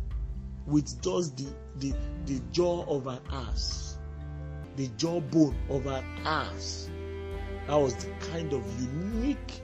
[0.68, 1.94] with just the, the,
[2.26, 3.92] the jaw of an ass
[4.76, 6.90] the jawbone of an ass.
[7.68, 9.62] That was the kind of unique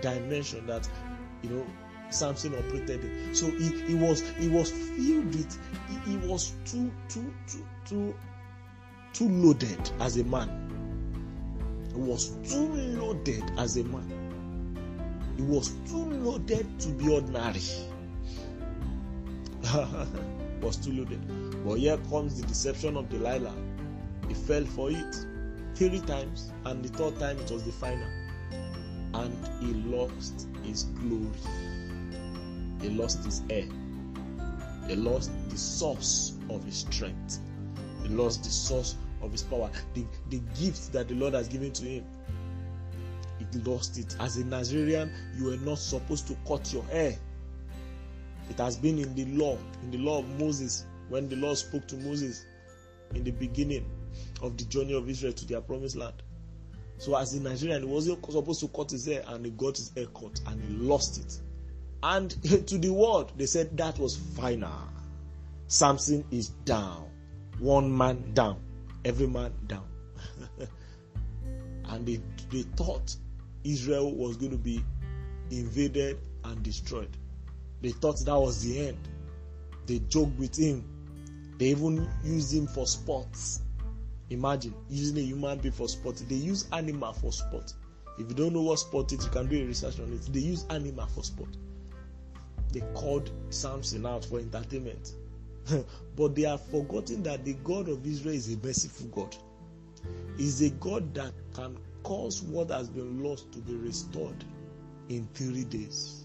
[0.00, 0.88] dimension that
[1.42, 1.66] you know
[2.10, 3.34] Samson operated in.
[3.34, 8.14] So he, he was he was filled with he, he was too too too too
[9.12, 10.48] too loaded as a man.
[11.94, 12.66] He was too
[12.98, 14.12] loaded as a man.
[15.36, 17.60] He was too loaded to be ordinary.
[20.60, 21.64] was too loaded.
[21.64, 23.54] But here comes the deception of Delilah
[24.28, 25.26] he fell for it
[25.74, 28.08] three times, and the third time it was the final.
[29.14, 31.30] And he lost his glory.
[32.80, 33.66] He lost his air.
[34.86, 37.40] He lost the source of his strength.
[38.02, 39.70] He lost the source of his power.
[39.94, 42.04] The, the gift that the Lord has given to him.
[43.38, 44.16] He lost it.
[44.20, 47.16] As a Nazarite, you were not supposed to cut your hair.
[48.48, 51.86] It has been in the law, in the law of Moses, when the Lord spoke
[51.88, 52.44] to Moses
[53.14, 53.84] in the beginning
[54.42, 56.22] of the journey of Israel to their promised land.
[56.98, 59.92] So, as a Nazarite, he wasn't supposed to cut his hair and he got his
[59.94, 61.40] hair cut and he lost it.
[62.08, 62.30] And
[62.68, 64.70] to the world, they said that was final.
[65.66, 67.10] Samson is down.
[67.58, 68.60] One man down.
[69.04, 69.88] Every man down.
[71.88, 72.20] and they,
[72.52, 73.16] they thought
[73.64, 74.84] Israel was going to be
[75.50, 77.10] invaded and destroyed.
[77.82, 79.08] They thought that was the end.
[79.86, 80.84] They joked with him.
[81.58, 83.62] They even used him for sports.
[84.30, 86.22] Imagine using a human being for sport.
[86.28, 87.72] They use animal for sport.
[88.16, 90.32] If you don't know what sport is, you can do a research on it.
[90.32, 91.48] They use animal for sport.
[92.72, 95.12] They called Samson out for entertainment.
[96.16, 99.36] but they have forgotten that the God of Israel is a merciful God.
[100.38, 104.44] is a God that can cause what has been lost to be restored
[105.08, 106.24] in three days.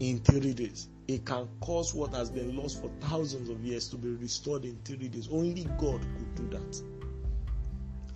[0.00, 0.88] In three days.
[1.08, 4.76] It can cause what has been lost for thousands of years to be restored in
[4.84, 5.28] three days.
[5.30, 6.82] Only God could do that.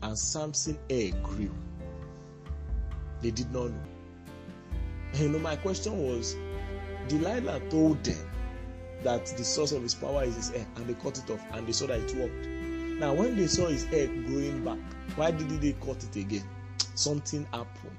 [0.02, 0.78] And Samson
[1.22, 1.54] grew.
[3.20, 3.99] They did not know.
[5.14, 6.36] You know, my question was
[7.08, 8.30] Delilah told them
[9.02, 11.66] that the source of his power is his hair, and they cut it off, and
[11.66, 12.46] they saw that it worked.
[13.00, 14.78] Now, when they saw his hair growing back,
[15.16, 16.44] why did they cut it again?
[16.94, 17.96] Something happened.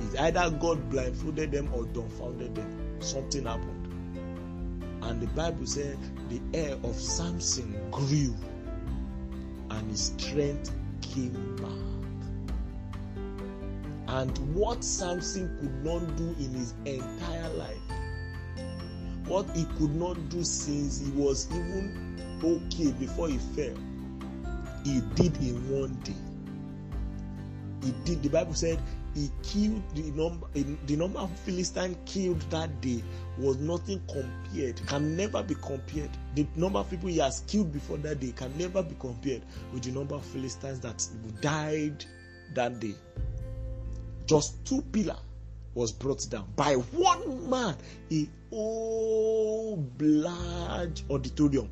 [0.00, 3.00] It's either God blindfolded them or dumbfounded them.
[3.00, 3.86] Something happened.
[5.02, 8.34] And the Bible said the hair of Samson grew
[9.70, 11.89] and his strength came back.
[14.12, 17.78] And what Samson could not do in his entire life,
[19.26, 23.76] what he could not do since he was even okay before he fell,
[24.84, 26.16] he did in one day.
[27.86, 28.24] He did.
[28.24, 28.80] The Bible said
[29.14, 30.48] he killed the number.
[30.54, 33.04] The number of Philistines killed that day
[33.38, 34.84] was nothing compared.
[34.88, 36.10] Can never be compared.
[36.34, 39.42] The number of people he has killed before that day can never be compared
[39.72, 41.06] with the number of Philistines that
[41.40, 42.04] died
[42.54, 42.96] that day.
[44.30, 45.18] Just two pillars
[45.74, 47.74] was brought down by one man.
[48.12, 51.68] A whole large auditorium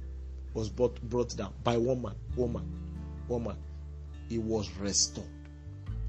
[0.54, 2.68] was brought, brought down by one man, one man,
[3.28, 3.56] one man.
[4.28, 5.28] It was restored.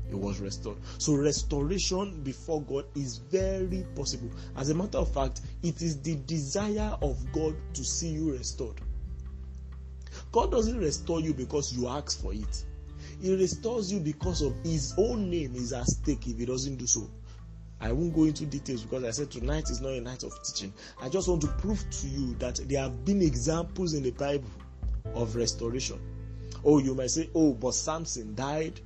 [0.09, 0.77] It was restored.
[0.97, 4.31] So, restoration before God is very possible.
[4.57, 8.81] As a matter of fact, it is the desire of God to see you restored.
[10.31, 12.65] God doesn't restore you because you ask for it,
[13.22, 16.88] He restores you because of His own name is at stake if He doesn't do
[16.88, 17.09] so.
[17.82, 20.74] I won't go into details because I said tonight is not a night of teaching.
[21.01, 24.49] I just want to prove to you that there have been examples in the Bible
[25.15, 25.99] of restoration.
[26.65, 28.82] Oh, you might say, oh, but Samson died.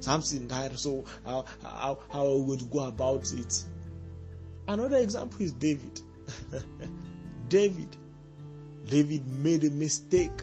[0.00, 3.64] Samson died, so how, how, how to go about it?
[4.66, 6.00] Another example is David.
[7.48, 7.96] David.
[8.86, 10.42] David made a mistake.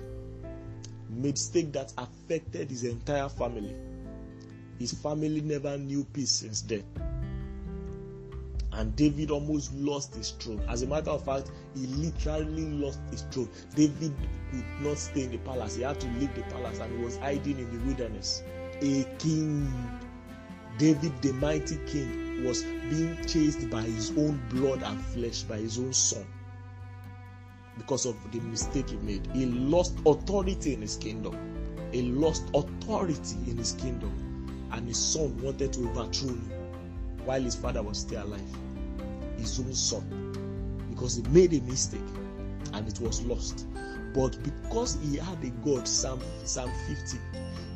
[1.16, 3.76] Mistake that affected his entire family.
[4.80, 6.84] His family never knew peace since then
[8.76, 10.61] and David almost lost his throne.
[10.68, 13.49] As a matter of fact, he literally lost his throne.
[13.74, 14.13] David
[14.51, 17.18] could not stay in the palace, he had to leave the palace and he was
[17.18, 18.43] hiding in the wilderness.
[18.82, 19.74] A king,
[20.78, 25.80] David, the mighty king, was being chased by his own blood and flesh, by his
[25.80, 26.26] own son,
[27.78, 29.28] because of the mistake he made.
[29.34, 31.38] He lost authority in his kingdom.
[31.91, 36.51] He lost authority in his kingdom, and his son wanted to overthrow him
[37.26, 38.41] while his father was still alive
[39.38, 41.99] his own son because he made a mistake
[42.73, 43.65] and it was lost.
[44.13, 47.17] But because he had a God, Psalm, Psalm 50,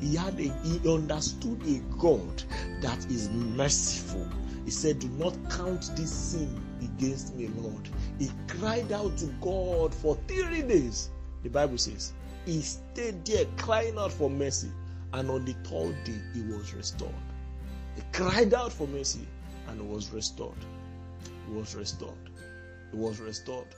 [0.01, 2.43] he had a he understood a God
[2.81, 4.27] that is merciful.
[4.69, 7.89] He said, Do not count this sin against me, Lord.
[8.19, 11.09] He cried out to God for three days.
[11.41, 12.13] The Bible says
[12.45, 14.69] he stayed there crying out for mercy,
[15.13, 17.15] and on the third day he was restored.
[17.95, 19.25] He cried out for mercy
[19.69, 20.63] and was restored
[21.51, 22.29] was restored.
[22.91, 23.69] He was restored.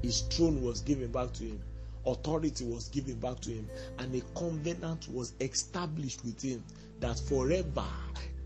[0.00, 1.60] His throne was given back to him.
[2.06, 3.68] Authority was given back to him.
[3.98, 6.64] And a covenant was established with him
[7.00, 7.84] that forever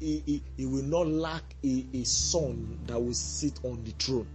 [0.00, 4.28] he, he, he will not lack a, a son that will sit on the throne.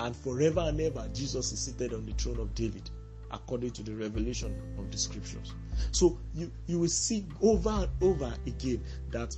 [0.00, 2.90] And forever and ever, Jesus is seated on the throne of David,
[3.30, 5.54] according to the revelation of the scriptures.
[5.92, 9.36] So you, you will see over and over again that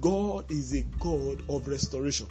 [0.00, 2.26] God is a God of restoration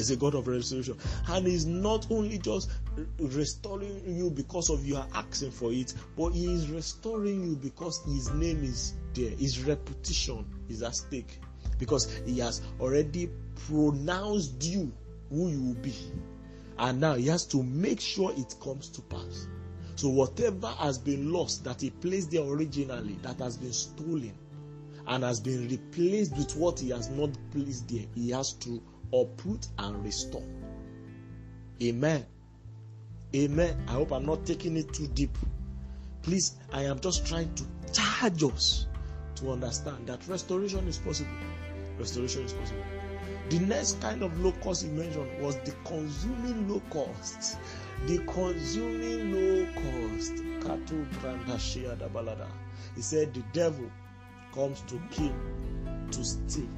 [0.00, 0.96] is a God of restoration.
[1.28, 2.70] And He's not only just
[3.18, 8.02] restoring you because of you are asking for it, but He is restoring you because
[8.04, 9.30] His name is there.
[9.30, 11.40] His reputation is at stake.
[11.78, 13.30] Because He has already
[13.66, 14.92] pronounced you
[15.30, 15.94] who you will be.
[16.78, 19.46] And now He has to make sure it comes to pass.
[19.96, 24.32] So, whatever has been lost that He placed there originally, that has been stolen,
[25.06, 28.82] and has been replaced with what He has not placed there, He has to
[29.12, 30.44] uproot and restore.
[31.82, 32.26] Amen.
[33.34, 33.84] Amen.
[33.88, 35.36] I hope I'm not taking it too deep.
[36.22, 38.86] Please, I am just trying to charge us
[39.36, 41.30] to understand that restoration is possible.
[41.98, 42.84] Restoration is possible.
[43.48, 47.58] The next kind of locust he mentioned was the consuming locust.
[48.06, 50.32] The consuming locust.
[52.96, 53.90] He said the devil
[54.52, 55.34] comes to kill,
[56.10, 56.68] to steal,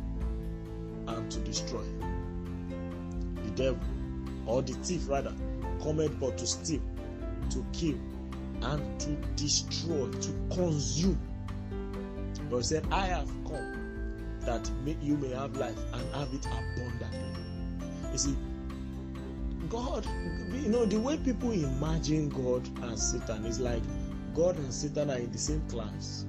[1.09, 1.85] and to destroy
[3.55, 3.81] devil,
[4.47, 5.33] or the thief rather,
[5.83, 6.83] cometh but to steal,
[7.51, 7.99] to kill,
[8.63, 11.19] and to destroy, to consume.
[12.51, 13.83] But he said, I have come
[14.41, 17.19] that you may have life and have it abundantly.
[18.13, 18.37] You see,
[19.69, 20.07] God,
[20.53, 23.83] you know, the way people imagine God and Satan is like
[24.35, 26.27] God and Satan are in the same class.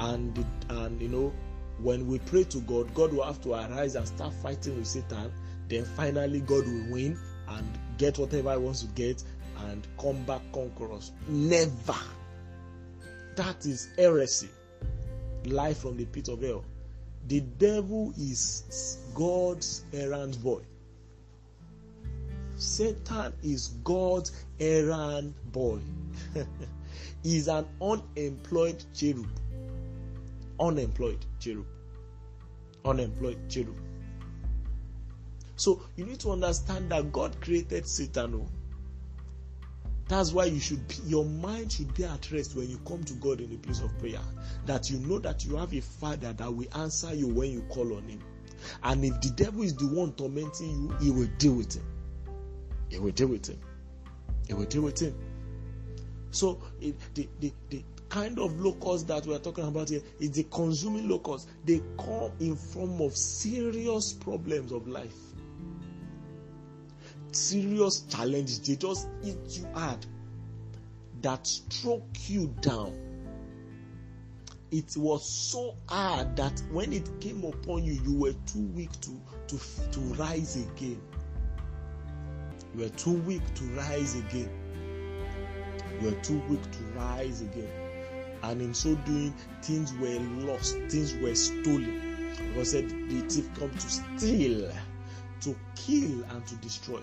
[0.00, 1.32] And, and you know,
[1.78, 5.32] when we pray to God, God will have to arise and start fighting with Satan.
[5.72, 7.18] Then finally, God will win
[7.48, 9.24] and get whatever He wants to get
[9.56, 11.12] and come back conquerors.
[11.26, 11.96] Never.
[13.36, 14.50] That is heresy.
[15.46, 16.66] Life from the pit of hell.
[17.26, 20.60] The devil is God's errand boy.
[22.56, 25.80] Satan is God's errand boy.
[27.22, 29.26] He's an unemployed cherub.
[30.60, 31.66] Unemployed cherub.
[32.84, 33.81] Unemployed cherub.
[35.56, 38.34] So you need to understand that God created Satan.
[38.34, 38.48] Oh.
[40.08, 43.14] That's why you should be, your mind should be at rest when you come to
[43.14, 44.20] God in the place of prayer.
[44.66, 47.96] That you know that you have a father that will answer you when you call
[47.96, 48.20] on him.
[48.82, 51.84] And if the devil is the one tormenting you, he will deal with him.
[52.88, 53.60] He will deal with him.
[54.46, 55.14] He will deal with him.
[56.30, 60.44] So it, the, the, the kind of locusts that we're talking about here is the
[60.44, 61.48] consuming locusts.
[61.64, 65.31] They come in form of serious problems of life
[67.36, 70.04] serious challenges, they just eat you hard,
[71.20, 72.98] that struck you down.
[74.70, 79.20] It was so hard that when it came upon you, you were too weak to,
[79.48, 79.58] to,
[79.92, 81.00] to rise again.
[82.74, 84.50] You were too weak to rise again.
[86.00, 87.68] You were too weak to rise again.
[88.42, 92.00] And in so doing, things were lost, things were stolen.
[92.48, 92.82] Because the
[93.28, 94.72] thief come to steal,
[95.42, 97.00] to kill, and to destroy.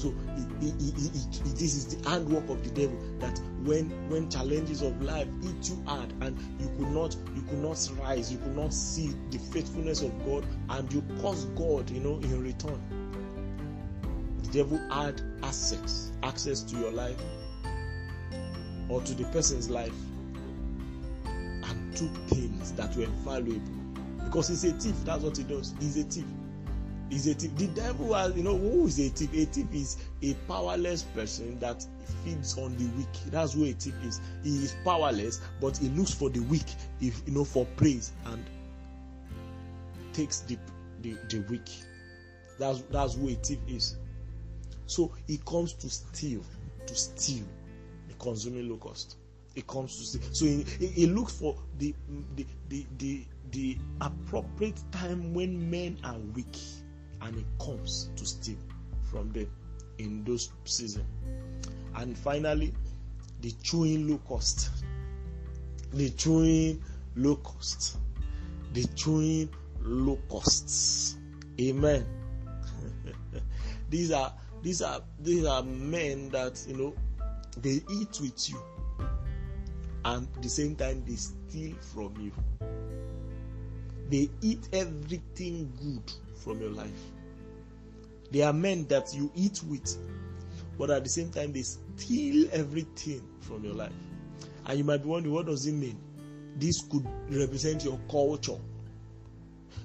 [0.00, 2.98] So it, it, it, this is the handwork of the devil.
[3.18, 7.58] That when when challenges of life eat you hard and you could not you could
[7.58, 12.00] not rise, you could not see the faithfulness of God, and you cause God, you
[12.00, 12.80] know, in return.
[14.42, 17.20] The devil had access access to your life
[18.88, 19.92] or to the person's life
[21.26, 23.60] and took things that were valuable
[24.24, 24.94] because he's a thief.
[25.04, 25.74] That's what he does.
[25.78, 26.24] He's a thief
[27.10, 27.54] is a thief.
[27.56, 29.30] The devil has, you know, who is a thief?
[29.34, 31.84] A thief is a powerless person that
[32.24, 33.08] feeds on the weak.
[33.30, 34.20] That's who a thief is.
[34.42, 36.66] He is powerless, but he looks for the weak,
[37.00, 38.44] if you know, for praise and
[40.12, 40.58] takes the
[41.02, 41.70] the, the weak.
[42.58, 43.96] That's that's who a thief is.
[44.86, 46.42] So he comes to steal,
[46.86, 47.44] to steal
[48.08, 49.16] the consuming locust.
[49.54, 50.22] He comes to steal.
[50.32, 51.94] So he, he, he looks for the
[52.36, 56.56] the the the the appropriate time when men are weak
[57.22, 58.56] and it comes to steal
[59.10, 59.50] from them
[59.98, 61.06] in those seasons.
[61.96, 62.72] And finally,
[63.40, 64.70] the chewing locust.
[65.92, 66.82] The chewing
[67.16, 67.98] locust.
[68.72, 69.50] The chewing
[69.82, 71.16] locusts.
[71.60, 72.06] Amen.
[73.90, 76.94] these are these are these are men that you know
[77.60, 78.62] they eat with you
[80.04, 82.32] and the same time they steal from you.
[84.08, 86.90] They eat everything good from your life.
[88.30, 89.96] They are men that you eat with,
[90.78, 93.92] but at the same time, they steal everything from your life.
[94.66, 95.98] And you might be wondering, what does it mean?
[96.56, 98.58] This could represent your culture,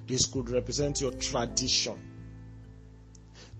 [0.07, 1.99] this could represent your tradition,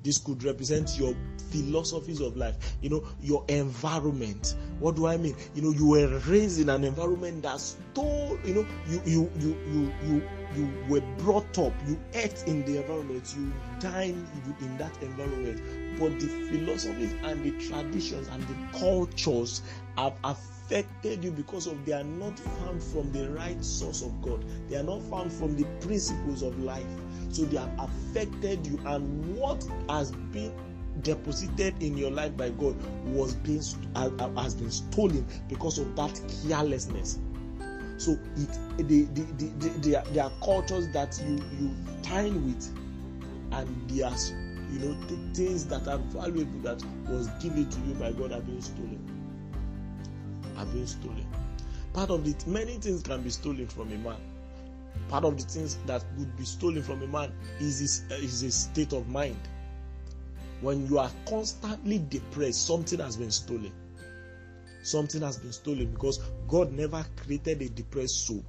[0.06, 1.16] this could represent your
[1.50, 4.56] philosophies of life, you know, your environment.
[4.80, 5.36] What do I mean?
[5.56, 9.58] You know, you were raised in an environment that stole, you know, you you you
[9.74, 14.28] you you you were brought up, you ate in the environment, you dined
[14.62, 15.60] in that environment,
[16.00, 19.64] but the philosophies and the traditions and the cultures
[19.98, 24.44] have affected you because of they are not found from the right source of God.
[24.70, 26.86] They are not found from the principles of life.
[27.30, 30.54] So they have affected you, and what has been
[31.02, 32.76] deposited in your life by God
[33.06, 33.62] was being
[34.38, 37.20] has been stolen because of that carelessness.
[37.98, 42.68] So it the, the, the, the, there, are, are cultures that you you time with,
[43.52, 44.32] and there's
[44.72, 44.94] you know
[45.34, 49.15] things that are valuable that was given to you by God are being stolen.
[50.58, 51.26] Are being stolen.
[51.94, 54.18] Part of it, many things can be stolen from a man.
[55.10, 58.56] Part of the things that would be stolen from a man is his, is his
[58.56, 59.40] state of mind.
[60.62, 63.72] When you are constantly depressed, something has been stolen
[64.86, 68.46] something has been stolen because God never created a depressed soul.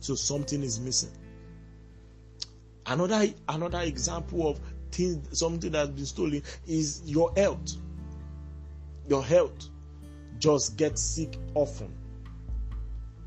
[0.00, 1.12] So something is missing.
[2.86, 7.76] Another another example of things something that has been stolen is your health.
[9.08, 9.68] Your health.
[10.38, 11.92] Just get sick often.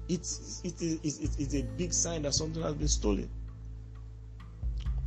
[0.10, 3.30] It's, it is, it's a big sign that something has been stolen.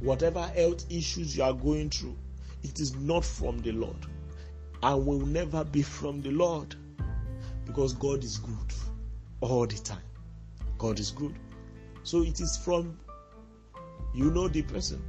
[0.01, 2.16] Whatever health issues you are going through,
[2.62, 4.06] it is not from the Lord
[4.82, 6.74] and will never be from the Lord
[7.66, 8.74] because God is good
[9.40, 10.02] all the time.
[10.78, 11.35] God is good.
[12.02, 12.98] So it is from
[14.14, 15.02] you know the person.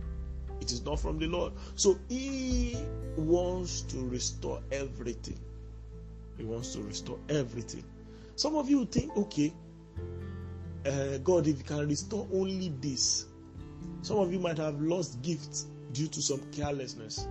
[0.60, 1.54] It is not from the Lord.
[1.76, 2.78] So he
[3.16, 5.40] wants to restore everything.
[6.38, 7.84] He wants to restore everything.
[8.36, 9.54] Some of you think, okay,
[10.86, 13.26] uh, God, if you can restore only this,
[14.02, 17.28] some of you might have lost gifts due to some carelessness.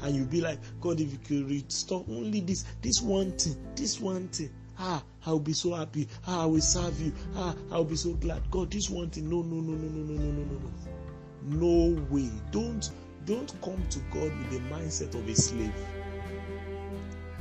[0.00, 4.00] And you'll be like, God, if you could restore only this, this one thing, this
[4.00, 6.08] one thing, ah, I'll be so happy.
[6.26, 7.12] Ah, I will serve you.
[7.34, 8.48] Ah, I'll be so glad.
[8.50, 10.70] God, this one thing, no, no, no, no, no, no, no, no, no, no.
[11.48, 12.30] No way.
[12.50, 12.90] Don't
[13.24, 15.72] don't come to God with the mindset of a slave.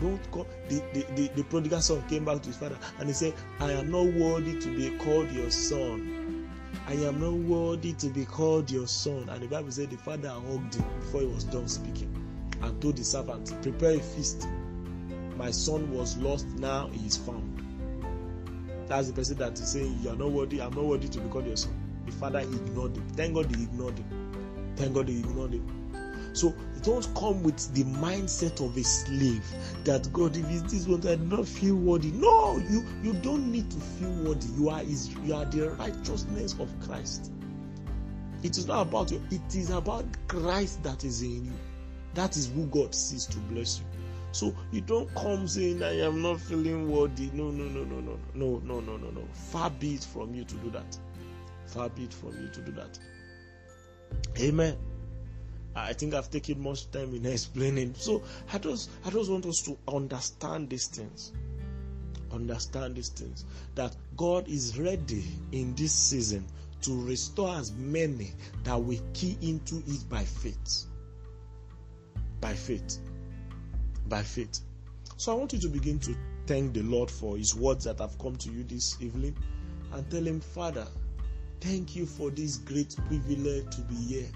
[0.02, 0.45] Don't come.
[0.69, 3.72] The, the, the, the prodigal son came back to his father and he said, I
[3.72, 6.49] am not worthy to be called your son.
[6.88, 9.28] I am not worthy to be called your son.
[9.30, 12.14] And the Bible said the father hugged him before he was done speaking
[12.61, 14.48] and told the servant, Prepare a feast.
[15.36, 17.64] My son was lost, now he is found.
[18.88, 21.30] That's the person that is saying, You are not worthy, I'm not worthy to be
[21.30, 21.74] called your son.
[22.06, 23.07] The father ignored him.
[23.10, 24.74] Thank God he ignored him.
[24.76, 25.86] Thank God he ignored him.
[26.38, 26.53] So
[26.84, 29.43] don't come with the mindset of a slave
[29.85, 32.11] that God, if it's this one, I do not feel worthy.
[32.11, 34.47] No, you you don't need to feel worthy.
[34.49, 37.31] You are is you are the righteousness of Christ.
[38.43, 41.53] It is not about you, it is about Christ that is in you.
[42.14, 43.85] That is who God sees to bless you.
[44.31, 47.31] So you don't come saying I am not feeling worthy.
[47.34, 49.23] No, no, no, no, no, no, no, no, no, no.
[49.34, 50.99] Far be it from you to do that.
[51.65, 52.99] Far be it from you to do that.
[54.39, 54.77] Amen.
[55.78, 57.94] I think I've taken much time in explaining.
[57.95, 61.32] So I just I just want us to understand these things.
[62.32, 63.45] Understand these things.
[63.76, 66.45] That God is ready in this season
[66.82, 68.34] to restore as many
[68.64, 70.86] that we key into it by faith.
[72.41, 72.98] By faith.
[74.08, 74.60] By faith.
[75.18, 76.16] So I want you to begin to
[76.48, 79.36] thank the Lord for his words that have come to you this evening
[79.94, 80.88] and tell him, Father,
[81.62, 84.28] thank you for this great privilege to be here.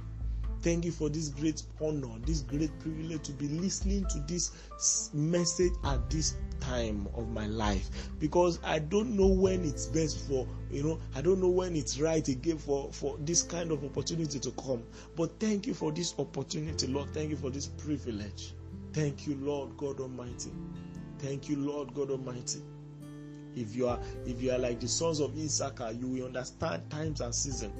[0.61, 5.73] Thank you for this great honor, this great privilege to be listening to this message
[5.83, 7.89] at this time of my life.
[8.19, 11.99] Because I don't know when it's best for you know I don't know when it's
[11.99, 14.83] right again for for this kind of opportunity to come.
[15.15, 17.11] But thank you for this opportunity Lord.
[17.13, 18.53] Thank you for this privilege.
[18.93, 20.51] Thank you Lord God Almighty.
[21.17, 22.61] Thank you Lord God Almighty.
[23.55, 27.19] If you are if you are like the sons of Issachar you will understand times
[27.19, 27.73] and seasons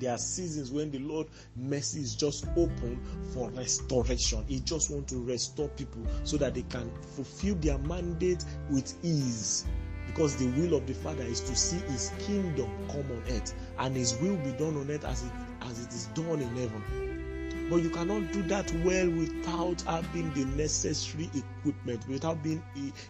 [0.00, 1.26] there are seasons when the Lord
[1.56, 3.00] mercy is just open
[3.32, 4.44] for restoration.
[4.48, 9.64] He just wants to restore people so that they can fulfill their mandate with ease.
[10.06, 13.96] Because the will of the Father is to see His kingdom come on earth, and
[13.96, 17.66] His will be done on earth as it as it is done in heaven.
[17.70, 22.62] But you cannot do that well without having the necessary equipment, without being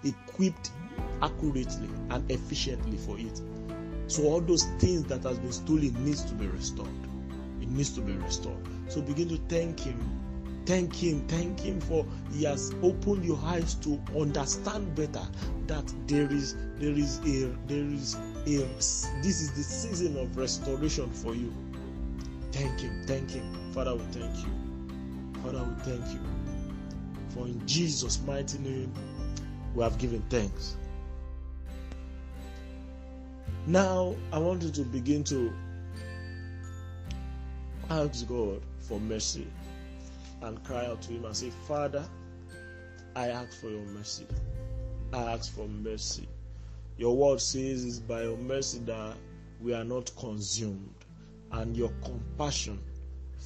[0.04, 0.70] equipped
[1.22, 3.40] accurately and efficiently for it.
[4.06, 6.88] So all those things that has been stolen needs to be restored.
[7.60, 8.58] It needs to be restored.
[8.88, 9.98] So begin to thank him.
[10.66, 11.26] Thank him.
[11.28, 15.26] Thank him for he has opened your eyes to understand better
[15.66, 18.16] that there is there is a there is
[18.46, 18.58] a
[19.22, 21.52] this is the season of restoration for you.
[22.52, 23.04] Thank him.
[23.06, 23.44] Thank him.
[23.72, 24.50] Father, we thank you.
[25.42, 26.20] Father, we thank you.
[27.30, 28.92] For in Jesus' mighty name
[29.74, 30.76] we have given thanks.
[33.66, 35.50] Now, I want you to begin to
[37.88, 39.46] ask God for mercy
[40.42, 42.04] and cry out to Him and say, Father,
[43.16, 44.26] I ask for your mercy.
[45.14, 46.28] I ask for mercy.
[46.98, 49.16] Your word says it's by your mercy that
[49.62, 50.94] we are not consumed,
[51.52, 52.78] and your compassion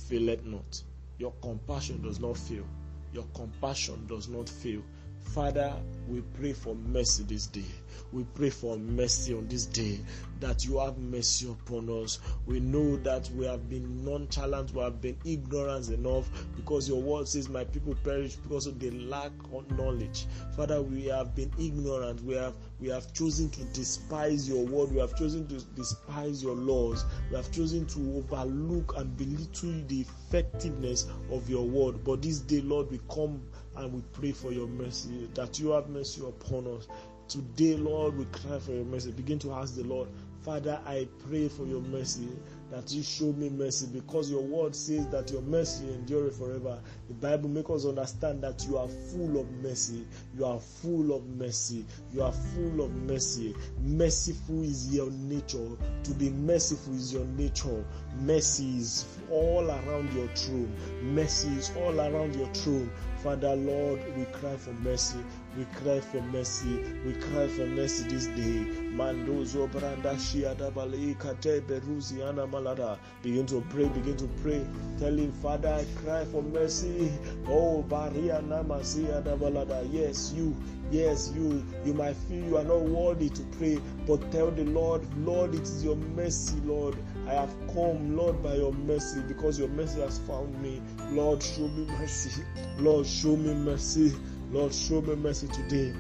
[0.08, 0.82] faileth not.
[1.18, 2.66] Your compassion does not fail.
[3.12, 4.82] Your compassion does not fail.
[5.20, 5.72] Father,
[6.08, 7.64] we pray for mercy this day.
[8.12, 10.00] We pray for mercy on this day
[10.40, 12.20] that you have mercy upon us.
[12.46, 17.28] We know that we have been nonchalant, we have been ignorant enough because your word
[17.28, 20.26] says, My people perish because of the lack of knowledge.
[20.56, 22.22] Father, we have been ignorant.
[22.24, 24.92] We have we have chosen to despise your word.
[24.92, 27.04] We have chosen to despise your laws.
[27.30, 32.04] We have chosen to overlook and belittle the effectiveness of your word.
[32.04, 33.42] But this day, Lord, we come
[33.76, 36.88] and we pray for your mercy, that you have mercy upon us.
[37.28, 39.12] Today, Lord, we cry for your mercy.
[39.12, 40.08] Begin to ask the Lord,
[40.40, 42.28] Father, I pray for your mercy
[42.70, 46.80] that you show me mercy because your word says that your mercy endure forever.
[47.08, 50.06] The Bible makes us understand that you are full of mercy.
[50.36, 51.84] You are full of mercy.
[52.12, 53.54] You are full of mercy.
[53.82, 55.76] Merciful is your nature.
[56.04, 57.84] To be merciful is your nature.
[58.20, 60.74] Mercy is all around your throne.
[61.02, 62.90] Mercy is all around your throne.
[63.22, 65.18] Father, Lord, we cry for mercy.
[65.56, 66.80] We cry for mercy.
[67.04, 68.66] We cry for mercy this day.
[68.94, 70.70] Mandozo branda shiada
[71.18, 72.98] kate beruzi ana malada.
[73.22, 74.64] Begin to pray, begin to pray.
[74.98, 77.10] Tell him, Father, I cry for mercy.
[77.48, 79.86] Oh, baria namasi balada.
[79.92, 80.54] Yes, you.
[80.90, 85.02] Yes, you you might feel you are not worthy to pray, but tell the Lord,
[85.18, 86.96] Lord, it is your mercy, Lord.
[87.26, 90.80] I have come, Lord, by your mercy, because your mercy has found me.
[91.10, 92.42] Lord, show me mercy.
[92.78, 94.14] Lord, show me mercy.
[94.50, 95.92] Lord, show me mercy today.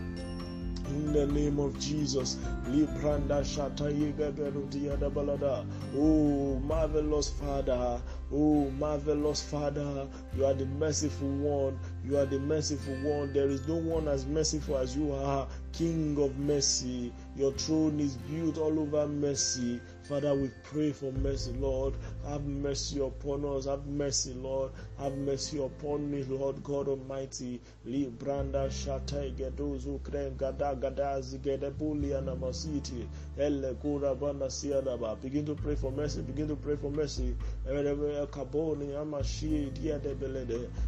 [0.88, 2.38] In the name of Jesus.
[5.94, 8.00] Oh, marvelous Father.
[8.32, 10.08] Oh, marvelous Father.
[10.34, 11.78] You are the merciful one.
[12.02, 13.34] You are the merciful one.
[13.34, 15.46] There is no one as merciful as you are.
[15.72, 17.12] King of mercy.
[17.36, 19.80] Your throne is built all over mercy.
[20.04, 21.94] Father, we pray for mercy, Lord.
[22.26, 23.66] Have mercy upon us.
[23.66, 24.72] Have mercy, Lord.
[24.98, 27.60] Have mercy upon me, Lord God Almighty.
[27.86, 33.06] Libranda shatai gedozu krem gada gada zigede buli anamasiti.
[33.38, 35.20] Elle kura banda siadaba.
[35.22, 36.22] Begin to pray for mercy.
[36.22, 37.36] Begin to pray for mercy.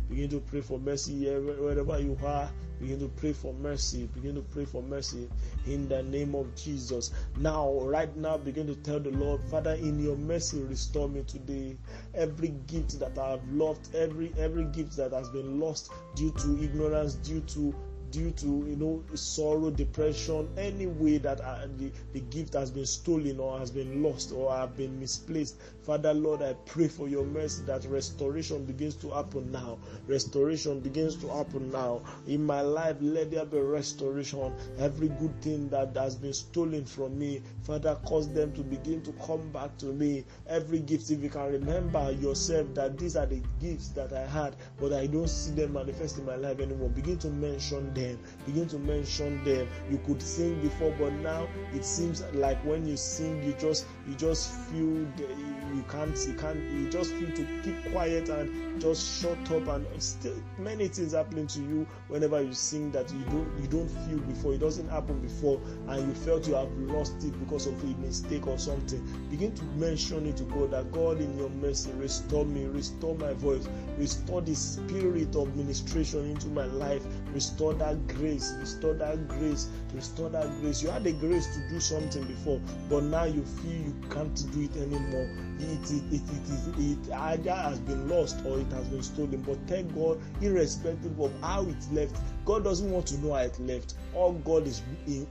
[0.08, 2.50] Begin to pray for mercy eh, wherever you are.
[2.80, 4.08] Begin to pray for mercy.
[4.14, 5.28] Begin to pray for mercy
[5.66, 7.12] in the name of Jesus.
[7.36, 11.76] Now, right now, begin to tell the Lord, Father, in your mercy, restore me today.
[12.14, 16.62] Every gift that I have lost, every every gift that has been lost due to
[16.62, 17.74] ignorance, due to
[18.10, 22.86] due to you know sorrow depression any way that uh, the, the gift has been
[22.86, 25.56] stolen or has been lost or have been misplaced.
[25.82, 29.78] Father lord i pray for your mercy that restoration begins to happen now.
[30.06, 32.00] Restoration begins to happen now.
[32.26, 34.52] In my life let there be restoration.
[34.78, 39.12] Every good thing that has been stolen from me father cause them to begin to
[39.24, 40.24] come back to me.
[40.48, 44.56] Every gift if you can remember yourself that these are the gifts that i had
[44.80, 46.88] but i don't see them manifest in my life anymore.
[46.88, 49.68] Begin to mention them them, begin to mention them.
[49.90, 54.14] You could sing before, but now it seems like when you sing, you just you
[54.14, 55.26] just feel the,
[55.74, 59.86] you can't you can't you just feel to keep quiet and just shut up and
[60.02, 64.18] still many things happening to you whenever you sing that you don't you don't feel
[64.18, 64.54] before.
[64.54, 68.46] It doesn't happen before and you felt you have lost it because of a mistake
[68.46, 69.00] or something.
[69.30, 73.32] Begin to mention it to god that god in your mercy restore me restore my
[73.34, 73.68] voice
[73.98, 80.28] restore the spirit of ministration into my life restore that grace restore that grace restore
[80.30, 80.82] that grace.
[80.82, 84.62] You had the grace to do something before but now you feel you can't do
[84.62, 85.28] it anymore.
[85.58, 89.42] It, it, it, it is it either has been lost or it has been stolen.
[89.42, 93.58] But thank god irrespective of how it left god doesn't want to know how it
[93.60, 93.94] left.
[94.14, 94.82] All god is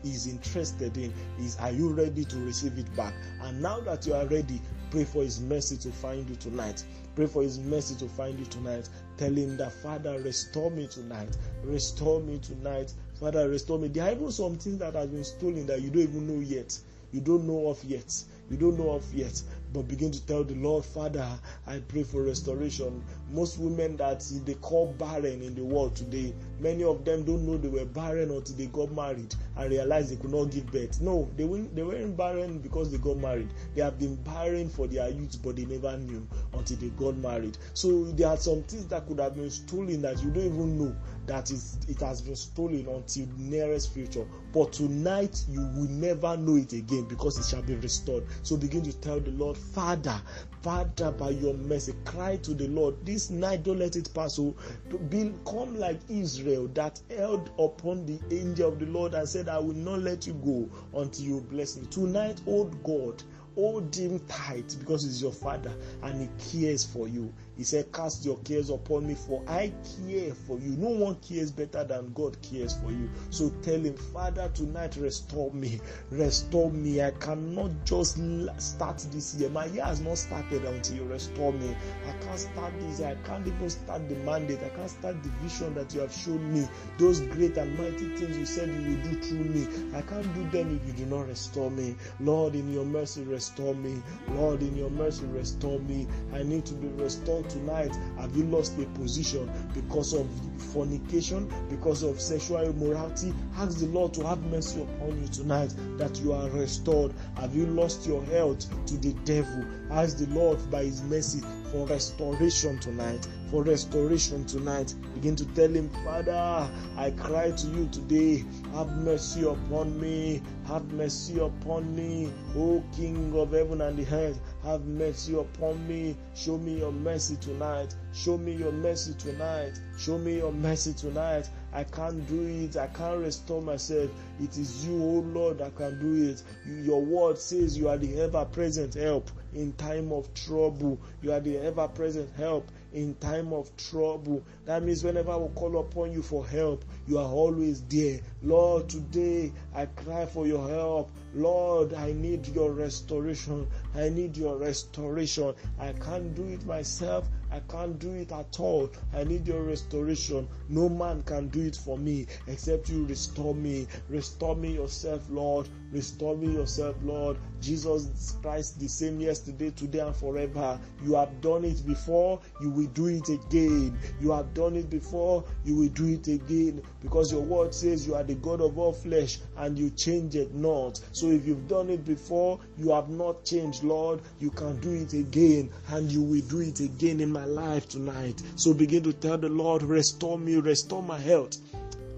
[0.04, 3.14] is interested in is are you ready to receive it back?
[3.42, 6.84] And now that you are ready pray for his mercy to find you tonight.
[7.16, 8.90] Pray for his mercy to find you tonight.
[9.18, 11.38] Tell him that father restore me tonight.
[11.64, 12.94] Restore me tonight.
[13.20, 13.90] Father restore me.
[13.90, 16.78] There are even some things that have been stolen that you don't even know yet.
[17.12, 18.24] You don't know of yet.
[18.50, 19.42] You don't know of yet.
[19.74, 21.28] But begin to tell the Lord, Father,
[21.68, 23.04] I pray for restoration.
[23.32, 27.58] Most women that they call barren in the world today, many of them don't know
[27.58, 31.00] they were barren until they got married and realized they could not give birth.
[31.02, 33.50] No, they weren't, they weren't barren because they got married.
[33.76, 37.58] They have been barren for their youth, but they never knew until they got married.
[37.74, 40.96] So there are some things that could have been stolen that you don't even know
[41.30, 44.26] that is it has been stolen until nearest future.
[44.52, 48.26] But tonight you will never know it again because it shall be restored.
[48.42, 50.20] So begin to tell the Lord, Father,
[50.62, 53.06] Father, by your mercy, cry to the Lord.
[53.06, 54.38] This night, don't let it pass.
[54.40, 54.56] Oh.
[54.92, 59.60] So become like Israel that held upon the angel of the Lord and said, I
[59.60, 60.70] will not let you go
[61.00, 61.88] until you bless me.
[61.88, 63.24] Tonight, old God,
[63.56, 65.74] hold him tight because he's your father
[66.04, 67.34] and he cares for you.
[67.60, 69.74] He said, Cast your cares upon me, for I
[70.08, 70.78] care for you.
[70.78, 73.10] No one cares better than God cares for you.
[73.32, 75.82] So tell him, Father, tonight restore me.
[76.10, 77.02] Restore me.
[77.02, 78.18] I cannot just
[78.60, 79.50] start this year.
[79.50, 81.76] My year has not started until you restore me.
[82.08, 83.10] I can't start this year.
[83.10, 84.60] I can't even start the mandate.
[84.64, 86.66] I can't start the vision that you have shown me.
[86.98, 89.68] Those great and mighty things you said you will do through me.
[89.98, 91.98] I can't do them if you do not restore me.
[92.22, 94.02] Lord, in your mercy, restore me.
[94.30, 96.08] Lord, in your mercy, restore me.
[96.34, 97.98] I need to be restored tonight?
[98.18, 100.28] Have you lost a position because of
[100.74, 103.34] fornication, because of sexual immorality?
[103.58, 107.14] Ask the Lord to have mercy upon you tonight that you are restored.
[107.38, 109.66] Have you lost your health to the devil?
[109.92, 113.28] Ask the Lord by his mercy for restoration tonight.
[113.50, 114.94] For restoration tonight.
[115.16, 118.46] Begin to tell him, Father, I cry to you today.
[118.74, 120.42] Have mercy upon me.
[120.68, 122.32] Have mercy upon me.
[122.56, 126.16] O King of heaven and the earth, have mercy upon me.
[126.36, 127.96] Show me your mercy tonight.
[128.14, 129.80] Show me your mercy tonight.
[129.98, 131.50] Show me your mercy tonight.
[131.72, 132.76] I can't do it.
[132.76, 134.10] I can't restore myself.
[134.40, 136.44] It is you, O Lord, that can do it.
[136.66, 141.00] Your word says you are the ever present help in time of trouble.
[141.22, 144.44] You are the ever present help in time of trouble.
[144.66, 148.20] That means whenever I will call upon you for help, you are always there.
[148.42, 151.12] Lord, today I cry for your help.
[151.36, 153.68] Lord, I need your restoration.
[153.96, 155.54] I need your restoration.
[155.80, 157.28] I can't do it myself.
[157.52, 158.90] I can't do it at all.
[159.14, 160.48] I need your restoration.
[160.70, 163.88] No man can do it for me except you restore me.
[164.08, 165.68] Restore me yourself, Lord.
[165.92, 167.38] Restore me yourself, Lord.
[167.62, 170.80] Jesus Christ, the same yesterday, today, and forever.
[171.04, 173.98] You have done it before, you will do it again.
[174.22, 176.84] You have done it before, you will do it again.
[177.02, 180.54] Because your word says you are the God of all flesh and you change it
[180.54, 181.00] not.
[181.12, 184.22] So if you've done it before, you have not changed, Lord.
[184.40, 188.42] You can do it again and you will do it again in my life tonight.
[188.56, 191.58] So begin to tell the Lord, restore me, restore my health.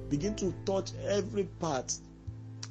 [0.10, 1.98] Begin to touch every part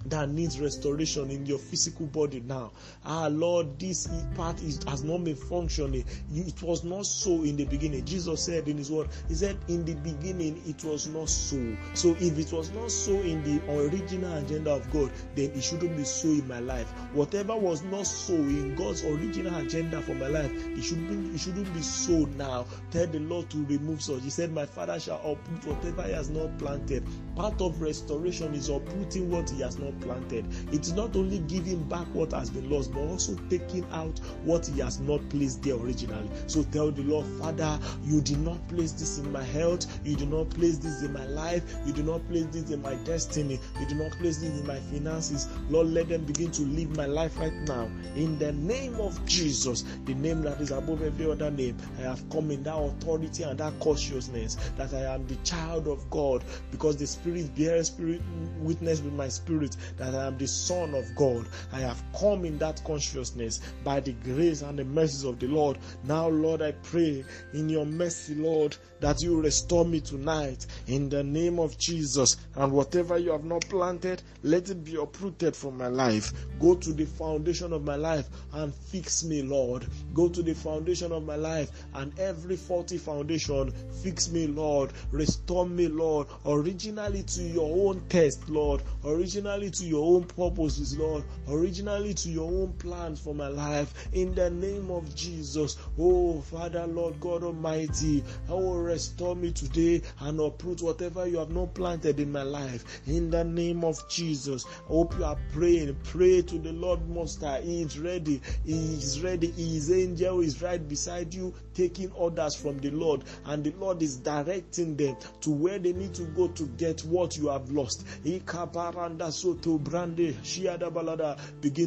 [0.06, 2.72] that needs restoration in your physical body now.
[3.04, 6.04] Ah, Lord, this part is, has not been functioning.
[6.34, 8.04] It was not so in the beginning.
[8.04, 11.76] Jesus said in His word, He said, In the beginning, it was not so.
[11.94, 15.96] So, if it was not so in the original agenda of God, then it shouldn't
[15.96, 16.90] be so in my life.
[17.12, 21.38] Whatever was not so in God's original agenda for my life, it should be, it
[21.38, 22.66] shouldn't be so now.
[22.90, 24.22] Tell the Lord to remove such.
[24.22, 27.06] He said, My Father shall uproot whatever He has not planted.
[27.36, 30.46] Part of restoration is uprooting what He has not planted.
[30.72, 34.80] It's not only giving back what has been lost, but also taking out what He
[34.80, 36.30] has not placed there originally.
[36.46, 40.30] So tell the Lord, Father, you did not place this in my health, you did
[40.30, 43.86] not place this in my life, you did not place this in my destiny, you
[43.86, 45.48] did not place this in my finances.
[45.68, 47.90] Lord, let them begin to live my life right now.
[48.16, 52.28] In the name of Jesus, the name that is above every other name, I have
[52.30, 56.96] come in that authority and that consciousness that I am the child of God because
[56.96, 58.22] the Spirit bears spirit
[58.60, 61.46] witness with my spirit that I am the Son of God.
[61.72, 65.78] I have come in that consciousness by the grace and the mercies of the Lord.
[66.04, 71.22] Now, Lord, I pray in your mercy, Lord, that you restore me tonight in the
[71.22, 72.36] name of Jesus.
[72.56, 76.32] And whatever you have not planted, let it be uprooted from my life.
[76.58, 79.86] Go to the foundation of my life and fix me, Lord.
[80.14, 83.72] Go to the foundation of my life and every faulty foundation,
[84.02, 84.92] fix me, Lord.
[85.10, 86.26] Restore me, Lord.
[86.46, 88.82] Originally to your own test, Lord.
[89.04, 91.24] Originally to your own purposes, Lord.
[91.48, 94.08] Originally to your own plans for my life.
[94.12, 95.76] In the name of Jesus.
[95.98, 101.74] Oh, Father, Lord God Almighty, will restore me today and uproot whatever you have not
[101.74, 103.00] planted in my life.
[103.06, 104.66] In the name of Jesus.
[104.66, 105.96] I hope you are praying.
[106.04, 107.62] Pray to the Lord Most High.
[107.62, 108.40] He is ready.
[108.64, 109.50] He is ready.
[109.52, 113.24] His angel is right beside you, taking orders from the Lord.
[113.46, 117.38] And the Lord is directing them to where they need to go to get what
[117.38, 118.06] you have lost.
[118.22, 118.40] Begin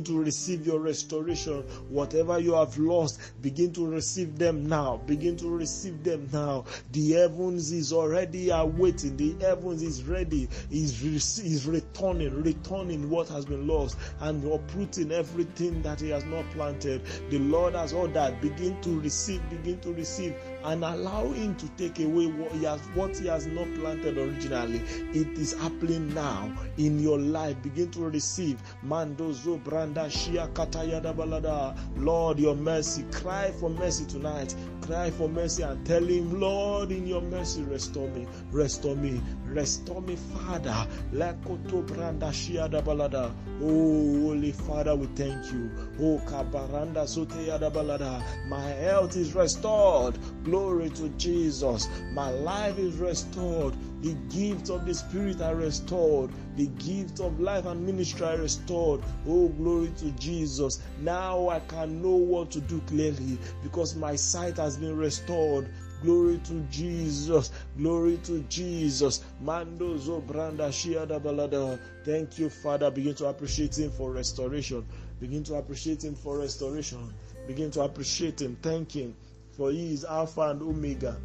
[0.04, 1.62] to receive your restoration.
[1.90, 4.98] Whatever you have lost, begin to receive them now.
[5.06, 6.66] Begin to receive them now.
[6.92, 9.16] The heavens is already awaiting.
[9.18, 10.50] The heavens is ready.
[10.72, 16.50] Is is returning, returning what has been lost and uprooting everything that he has not
[16.52, 17.02] planted.
[17.30, 18.42] The Lord has ordered.
[18.42, 19.42] Begin to receive.
[19.52, 20.34] Begin to receive
[20.64, 24.82] and allow him to take away what he has what he has not planted originally.
[25.14, 27.62] It is happening now in your life.
[27.62, 28.62] Begin to receive.
[28.86, 31.78] Mandozo branda shia katayada balada.
[31.98, 33.04] Lord, your mercy.
[33.12, 34.56] Cry for mercy tonight.
[34.82, 38.28] Cry for mercy and tell him, Lord, in your mercy, restore me.
[38.52, 39.22] Restore me.
[39.46, 40.88] Restore me, Father.
[41.14, 43.32] Lekoto branda shia da balada.
[43.62, 45.72] Oh, Holy Father, we thank you.
[46.02, 48.22] Oh, kabaranda soteyada balada.
[48.50, 50.18] My health is restored.
[50.54, 51.90] Glory to Jesus.
[52.12, 53.74] My life is restored.
[54.04, 56.30] The gift of the Spirit are restored.
[56.58, 59.02] The gift of life and ministry are restored.
[59.28, 60.80] Oh, glory to Jesus.
[61.02, 65.74] Now I can know what to do clearly because my sight has been restored.
[66.04, 67.50] Glory to Jesus.
[67.76, 69.24] Glory to Jesus.
[69.42, 71.80] Mando Zobranda Shiada Balada.
[72.06, 72.92] Thank you, Father.
[72.92, 74.86] Begin to appreciate Him for restoration.
[75.20, 77.12] Begin to appreciate Him for restoration.
[77.48, 78.56] Begin to appreciate Him.
[78.62, 79.16] Thank Him.
[79.58, 81.18] For He is Alpha and Omega.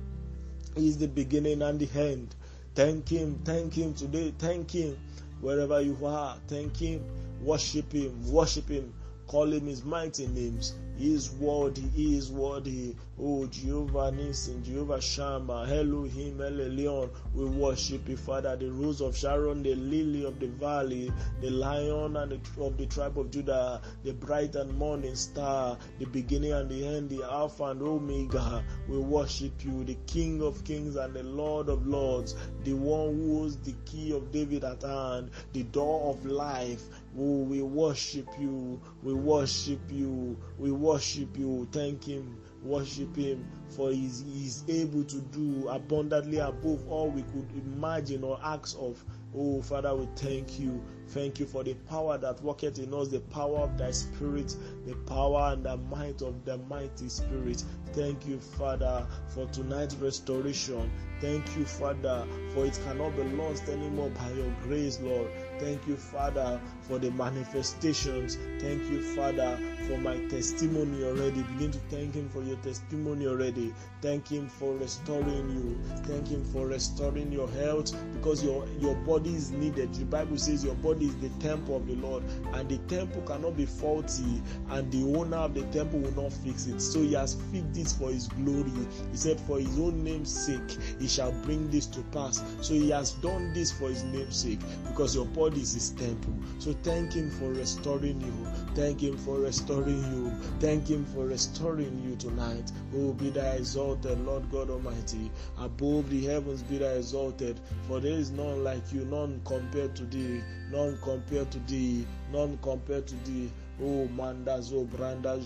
[0.77, 2.35] He is the beginning and the end.
[2.75, 4.97] Thank Him, thank Him today, thank Him
[5.41, 6.37] wherever you are.
[6.47, 7.05] Thank Him,
[7.43, 8.93] worship Him, worship Him,
[9.29, 10.75] call Him His mighty names.
[10.97, 12.97] He is worthy, He is worthy.
[13.21, 19.63] Oh, Jehovah Nissi, Jehovah Shammah, Elohim, Elyon, we worship you, Father, the rose of Sharon,
[19.63, 24.13] the lily of the valley, the lion and the, of the tribe of Judah, the
[24.13, 28.65] bright and morning star, the beginning and the end, the Alpha and Omega.
[28.89, 32.35] We worship you, the King of kings and the Lord of lords,
[32.65, 36.83] the one who holds the key of David at hand, the door of life.
[37.17, 41.69] Oh, we worship you, we worship you, we worship you.
[41.73, 42.39] Thank Him.
[42.63, 43.47] Worship him.
[43.69, 49.05] For he is able to do abundantly above all we could imagine or ask of.
[49.37, 50.83] Oh father we thank you.
[51.09, 54.57] Thank you for the power that worketh in us the power of thy spirit
[54.87, 57.63] the power and the might of the mighty spirit.
[57.93, 60.91] Thank you father for tonight's restoration.
[61.21, 65.31] Thank you father for it cannot be lost anymore by your grace lord
[65.61, 68.39] Thank you, Father, for the manifestations.
[68.61, 69.59] Thank you, Father,
[69.89, 71.43] for my testimony already.
[71.43, 73.75] Begin to thank Him for your testimony already.
[74.01, 75.79] Thank Him for restoring you.
[76.05, 79.93] Thank Him for restoring your health because your, your body is needed.
[79.95, 82.23] The Bible says your body is the temple of the Lord,
[82.53, 84.41] and the temple cannot be faulty,
[84.71, 86.81] and the owner of the temple will not fix it.
[86.81, 88.71] So He has fixed this for His glory.
[89.11, 92.43] He said, For His own name's sake, He shall bring this to pass.
[92.61, 96.35] So He has done this for His name's sake because your body is his temple.
[96.59, 98.47] So thank him for restoring you.
[98.75, 100.31] Thank him for restoring you.
[100.61, 102.71] Thank him for restoring you tonight.
[102.97, 105.31] Oh, be thou exalted, Lord God Almighty.
[105.59, 107.61] Above the heavens be thou exalted.
[107.87, 112.59] For there is none like you, none compared to thee, none compared to thee, none
[112.63, 113.51] compared to thee.
[113.81, 115.39] Oh, mandazo branda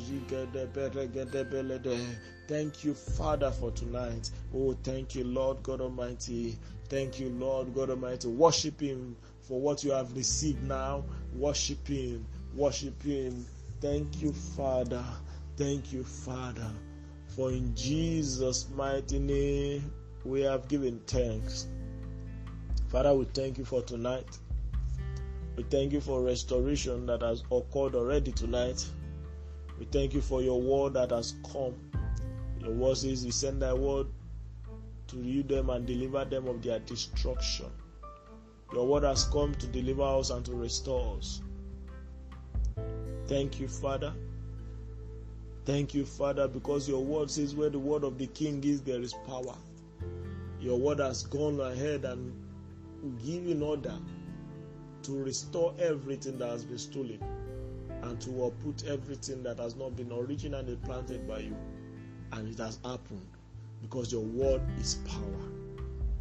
[2.49, 4.31] Thank you, Father, for tonight.
[4.55, 6.59] Oh, thank you, Lord God Almighty.
[6.89, 8.29] Thank you, Lord God Almighty.
[8.29, 11.05] Worship Him for what you have received now.
[11.35, 12.27] Worship Him.
[12.55, 13.45] Worship Him.
[13.81, 15.05] Thank you, Father.
[15.57, 16.71] Thank you, Father.
[17.27, 19.93] For in Jesus' mighty name
[20.25, 21.67] we have given thanks.
[22.89, 24.39] Father, we thank you for tonight.
[25.57, 28.87] We thank you for restoration that has occurred already tonight.
[29.79, 31.75] We thank you for your word that has come.
[32.61, 34.07] Your word says you send thy word
[35.09, 37.67] to you them and deliver them of their destruction.
[38.73, 41.43] Your word has come to deliver us and to restore us.
[43.27, 44.13] Thank you, Father.
[45.65, 49.01] Thank you, Father, because your word says where the word of the king is, there
[49.01, 49.55] is power.
[50.61, 52.33] Your word has gone ahead and
[53.25, 53.95] given order
[55.03, 57.23] to restore everything that has been stolen
[58.03, 61.57] and to uproot everything that has not been originally planted by you.
[62.33, 63.27] And it has happened
[63.83, 65.62] because your word is power.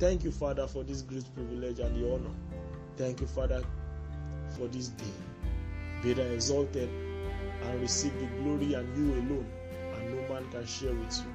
[0.02, 2.34] Thank you, Father, for this great privilege and the honor.
[2.98, 3.62] Thank you, Father,
[4.58, 5.06] for this day.
[6.02, 9.46] Be thou exalted and receive the glory and you alone,
[9.94, 11.32] and no man can share with you.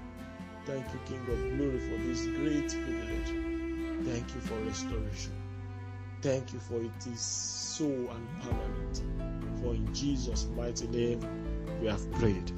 [0.64, 4.04] Thank you, King of glory, for this great privilege.
[4.04, 5.32] Thank you for restoration.
[6.20, 9.60] Thank you for it is so and permanent.
[9.62, 11.20] For in Jesus' mighty name
[11.80, 12.50] we have prayed.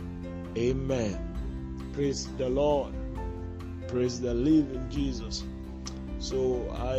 [0.57, 1.91] Amen.
[1.93, 2.95] Praise the Lord.
[3.89, 5.45] Praise the living Jesus.
[6.19, 6.99] So I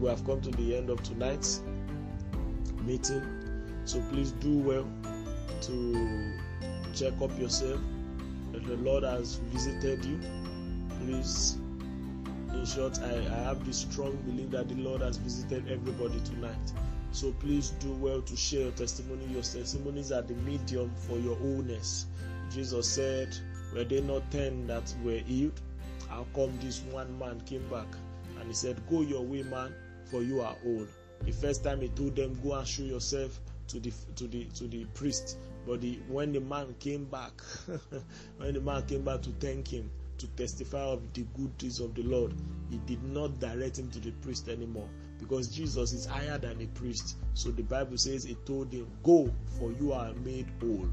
[0.00, 1.62] we have come to the end of tonight's
[2.84, 3.22] meeting.
[3.84, 4.88] So please do well
[5.62, 6.32] to
[6.94, 7.80] check up yourself.
[8.52, 10.20] If the Lord has visited you,
[11.00, 11.58] please
[12.54, 16.72] in short, I, I have this strong belief that the Lord has visited everybody tonight.
[17.10, 19.24] So please do well to share your testimony.
[19.26, 22.06] Your testimonies are the medium for your wholeness.
[22.52, 23.36] Jesus said,
[23.74, 25.60] Were they not ten that were healed?
[26.08, 27.86] How come this one man came back
[28.44, 29.74] and he said, Go your way, man,
[30.10, 30.88] for you are old.
[31.22, 34.68] The first time he told them, Go and show yourself to the to the to
[34.68, 35.38] the priest.
[35.66, 37.32] But the, when the man came back,
[38.36, 41.94] when the man came back to thank him, to testify of the good deeds of
[41.94, 42.34] the Lord,
[42.70, 46.66] he did not direct him to the priest anymore because Jesus is higher than a
[46.78, 47.16] priest.
[47.32, 50.90] So the Bible says he told him, Go, for you are made whole.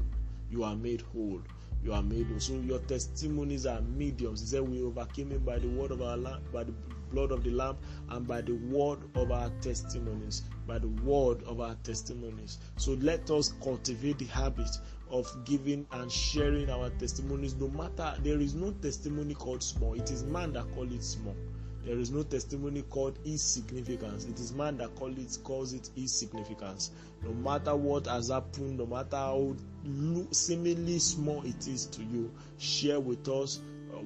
[0.50, 1.42] You are made whole.
[1.84, 2.40] You are made whole.
[2.40, 4.40] So your testimonies are mediums.
[4.40, 6.16] He said, We overcame him by the word of our
[6.50, 6.72] by the
[7.12, 7.76] blood of the lamb,
[8.10, 10.42] and by the word of our testimonies.
[10.66, 12.58] By the word of our testimonies.
[12.76, 14.70] So let us cultivate the habit
[15.10, 20.10] of giving and sharing our testimonies no matter there is no testimony called small it
[20.10, 21.36] is man that call it small
[21.84, 24.24] There is no testimony called insignificance.
[24.26, 26.92] It is man that call it calls it insignificance.
[27.24, 29.56] No matter what has happened, no matter how
[30.30, 33.58] seemingly small it is to you, share with us.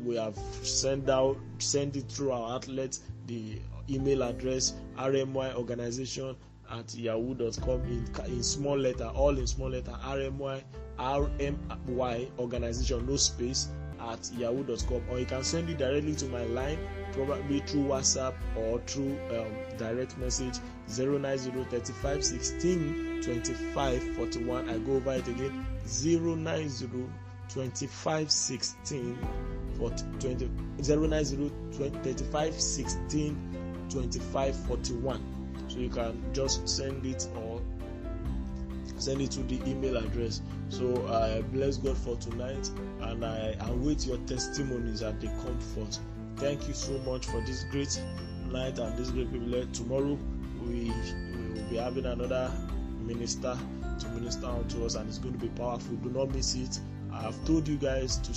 [0.05, 3.59] We have sent out sent it through our outlet, the
[3.89, 6.37] email address rmy organization
[6.71, 10.63] at yahoo.com in, in small letter, all in small letter, rmy
[10.99, 13.69] rmy organization, no space
[14.01, 16.79] at yahoo.com, or you can send it directly to my line,
[17.13, 20.59] probably through WhatsApp or through um, direct message
[20.89, 24.69] 090 35 16 25 41.
[24.69, 27.09] I go over it again 090
[27.57, 29.19] 25 16
[29.79, 37.63] 20, 090 35 16 25 41 so you can just send it or
[38.99, 40.43] send it to the email address.
[40.69, 42.71] So i bless god for tonight
[43.01, 45.99] and i await your testimonies at the comfort
[46.37, 47.99] thank you so much for this great
[48.51, 49.73] night and this great privilege.
[49.73, 50.19] Tomorrow
[50.63, 52.53] we, we will be having another
[53.01, 53.57] minister
[54.01, 55.97] to minister unto us and it's going to be powerful.
[55.97, 56.79] Do not miss it
[57.19, 58.33] i have told you guys to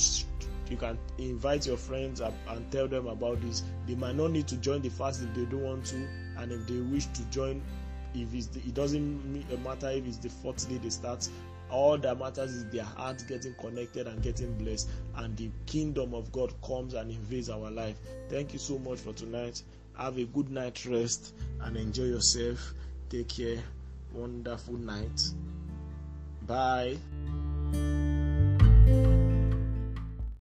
[0.69, 3.63] you can invite your friends and tell them about this.
[3.87, 5.95] They might not need to join the fast if they don't want to
[6.37, 7.61] and if they wish to join
[8.13, 11.27] if the, it doesn't uh, matter if it's the fourth day they start.
[11.69, 16.31] All that matters is their heart getting connected and getting blessed and the kingdom of
[16.31, 17.95] god comes and invades our life.
[18.29, 19.61] Thank you so much for tonight.
[19.97, 22.73] Have a good night rest and enjoy yourself.
[23.09, 23.57] Take care.
[24.13, 25.21] Wonderful night
[28.89, 29.28] thank you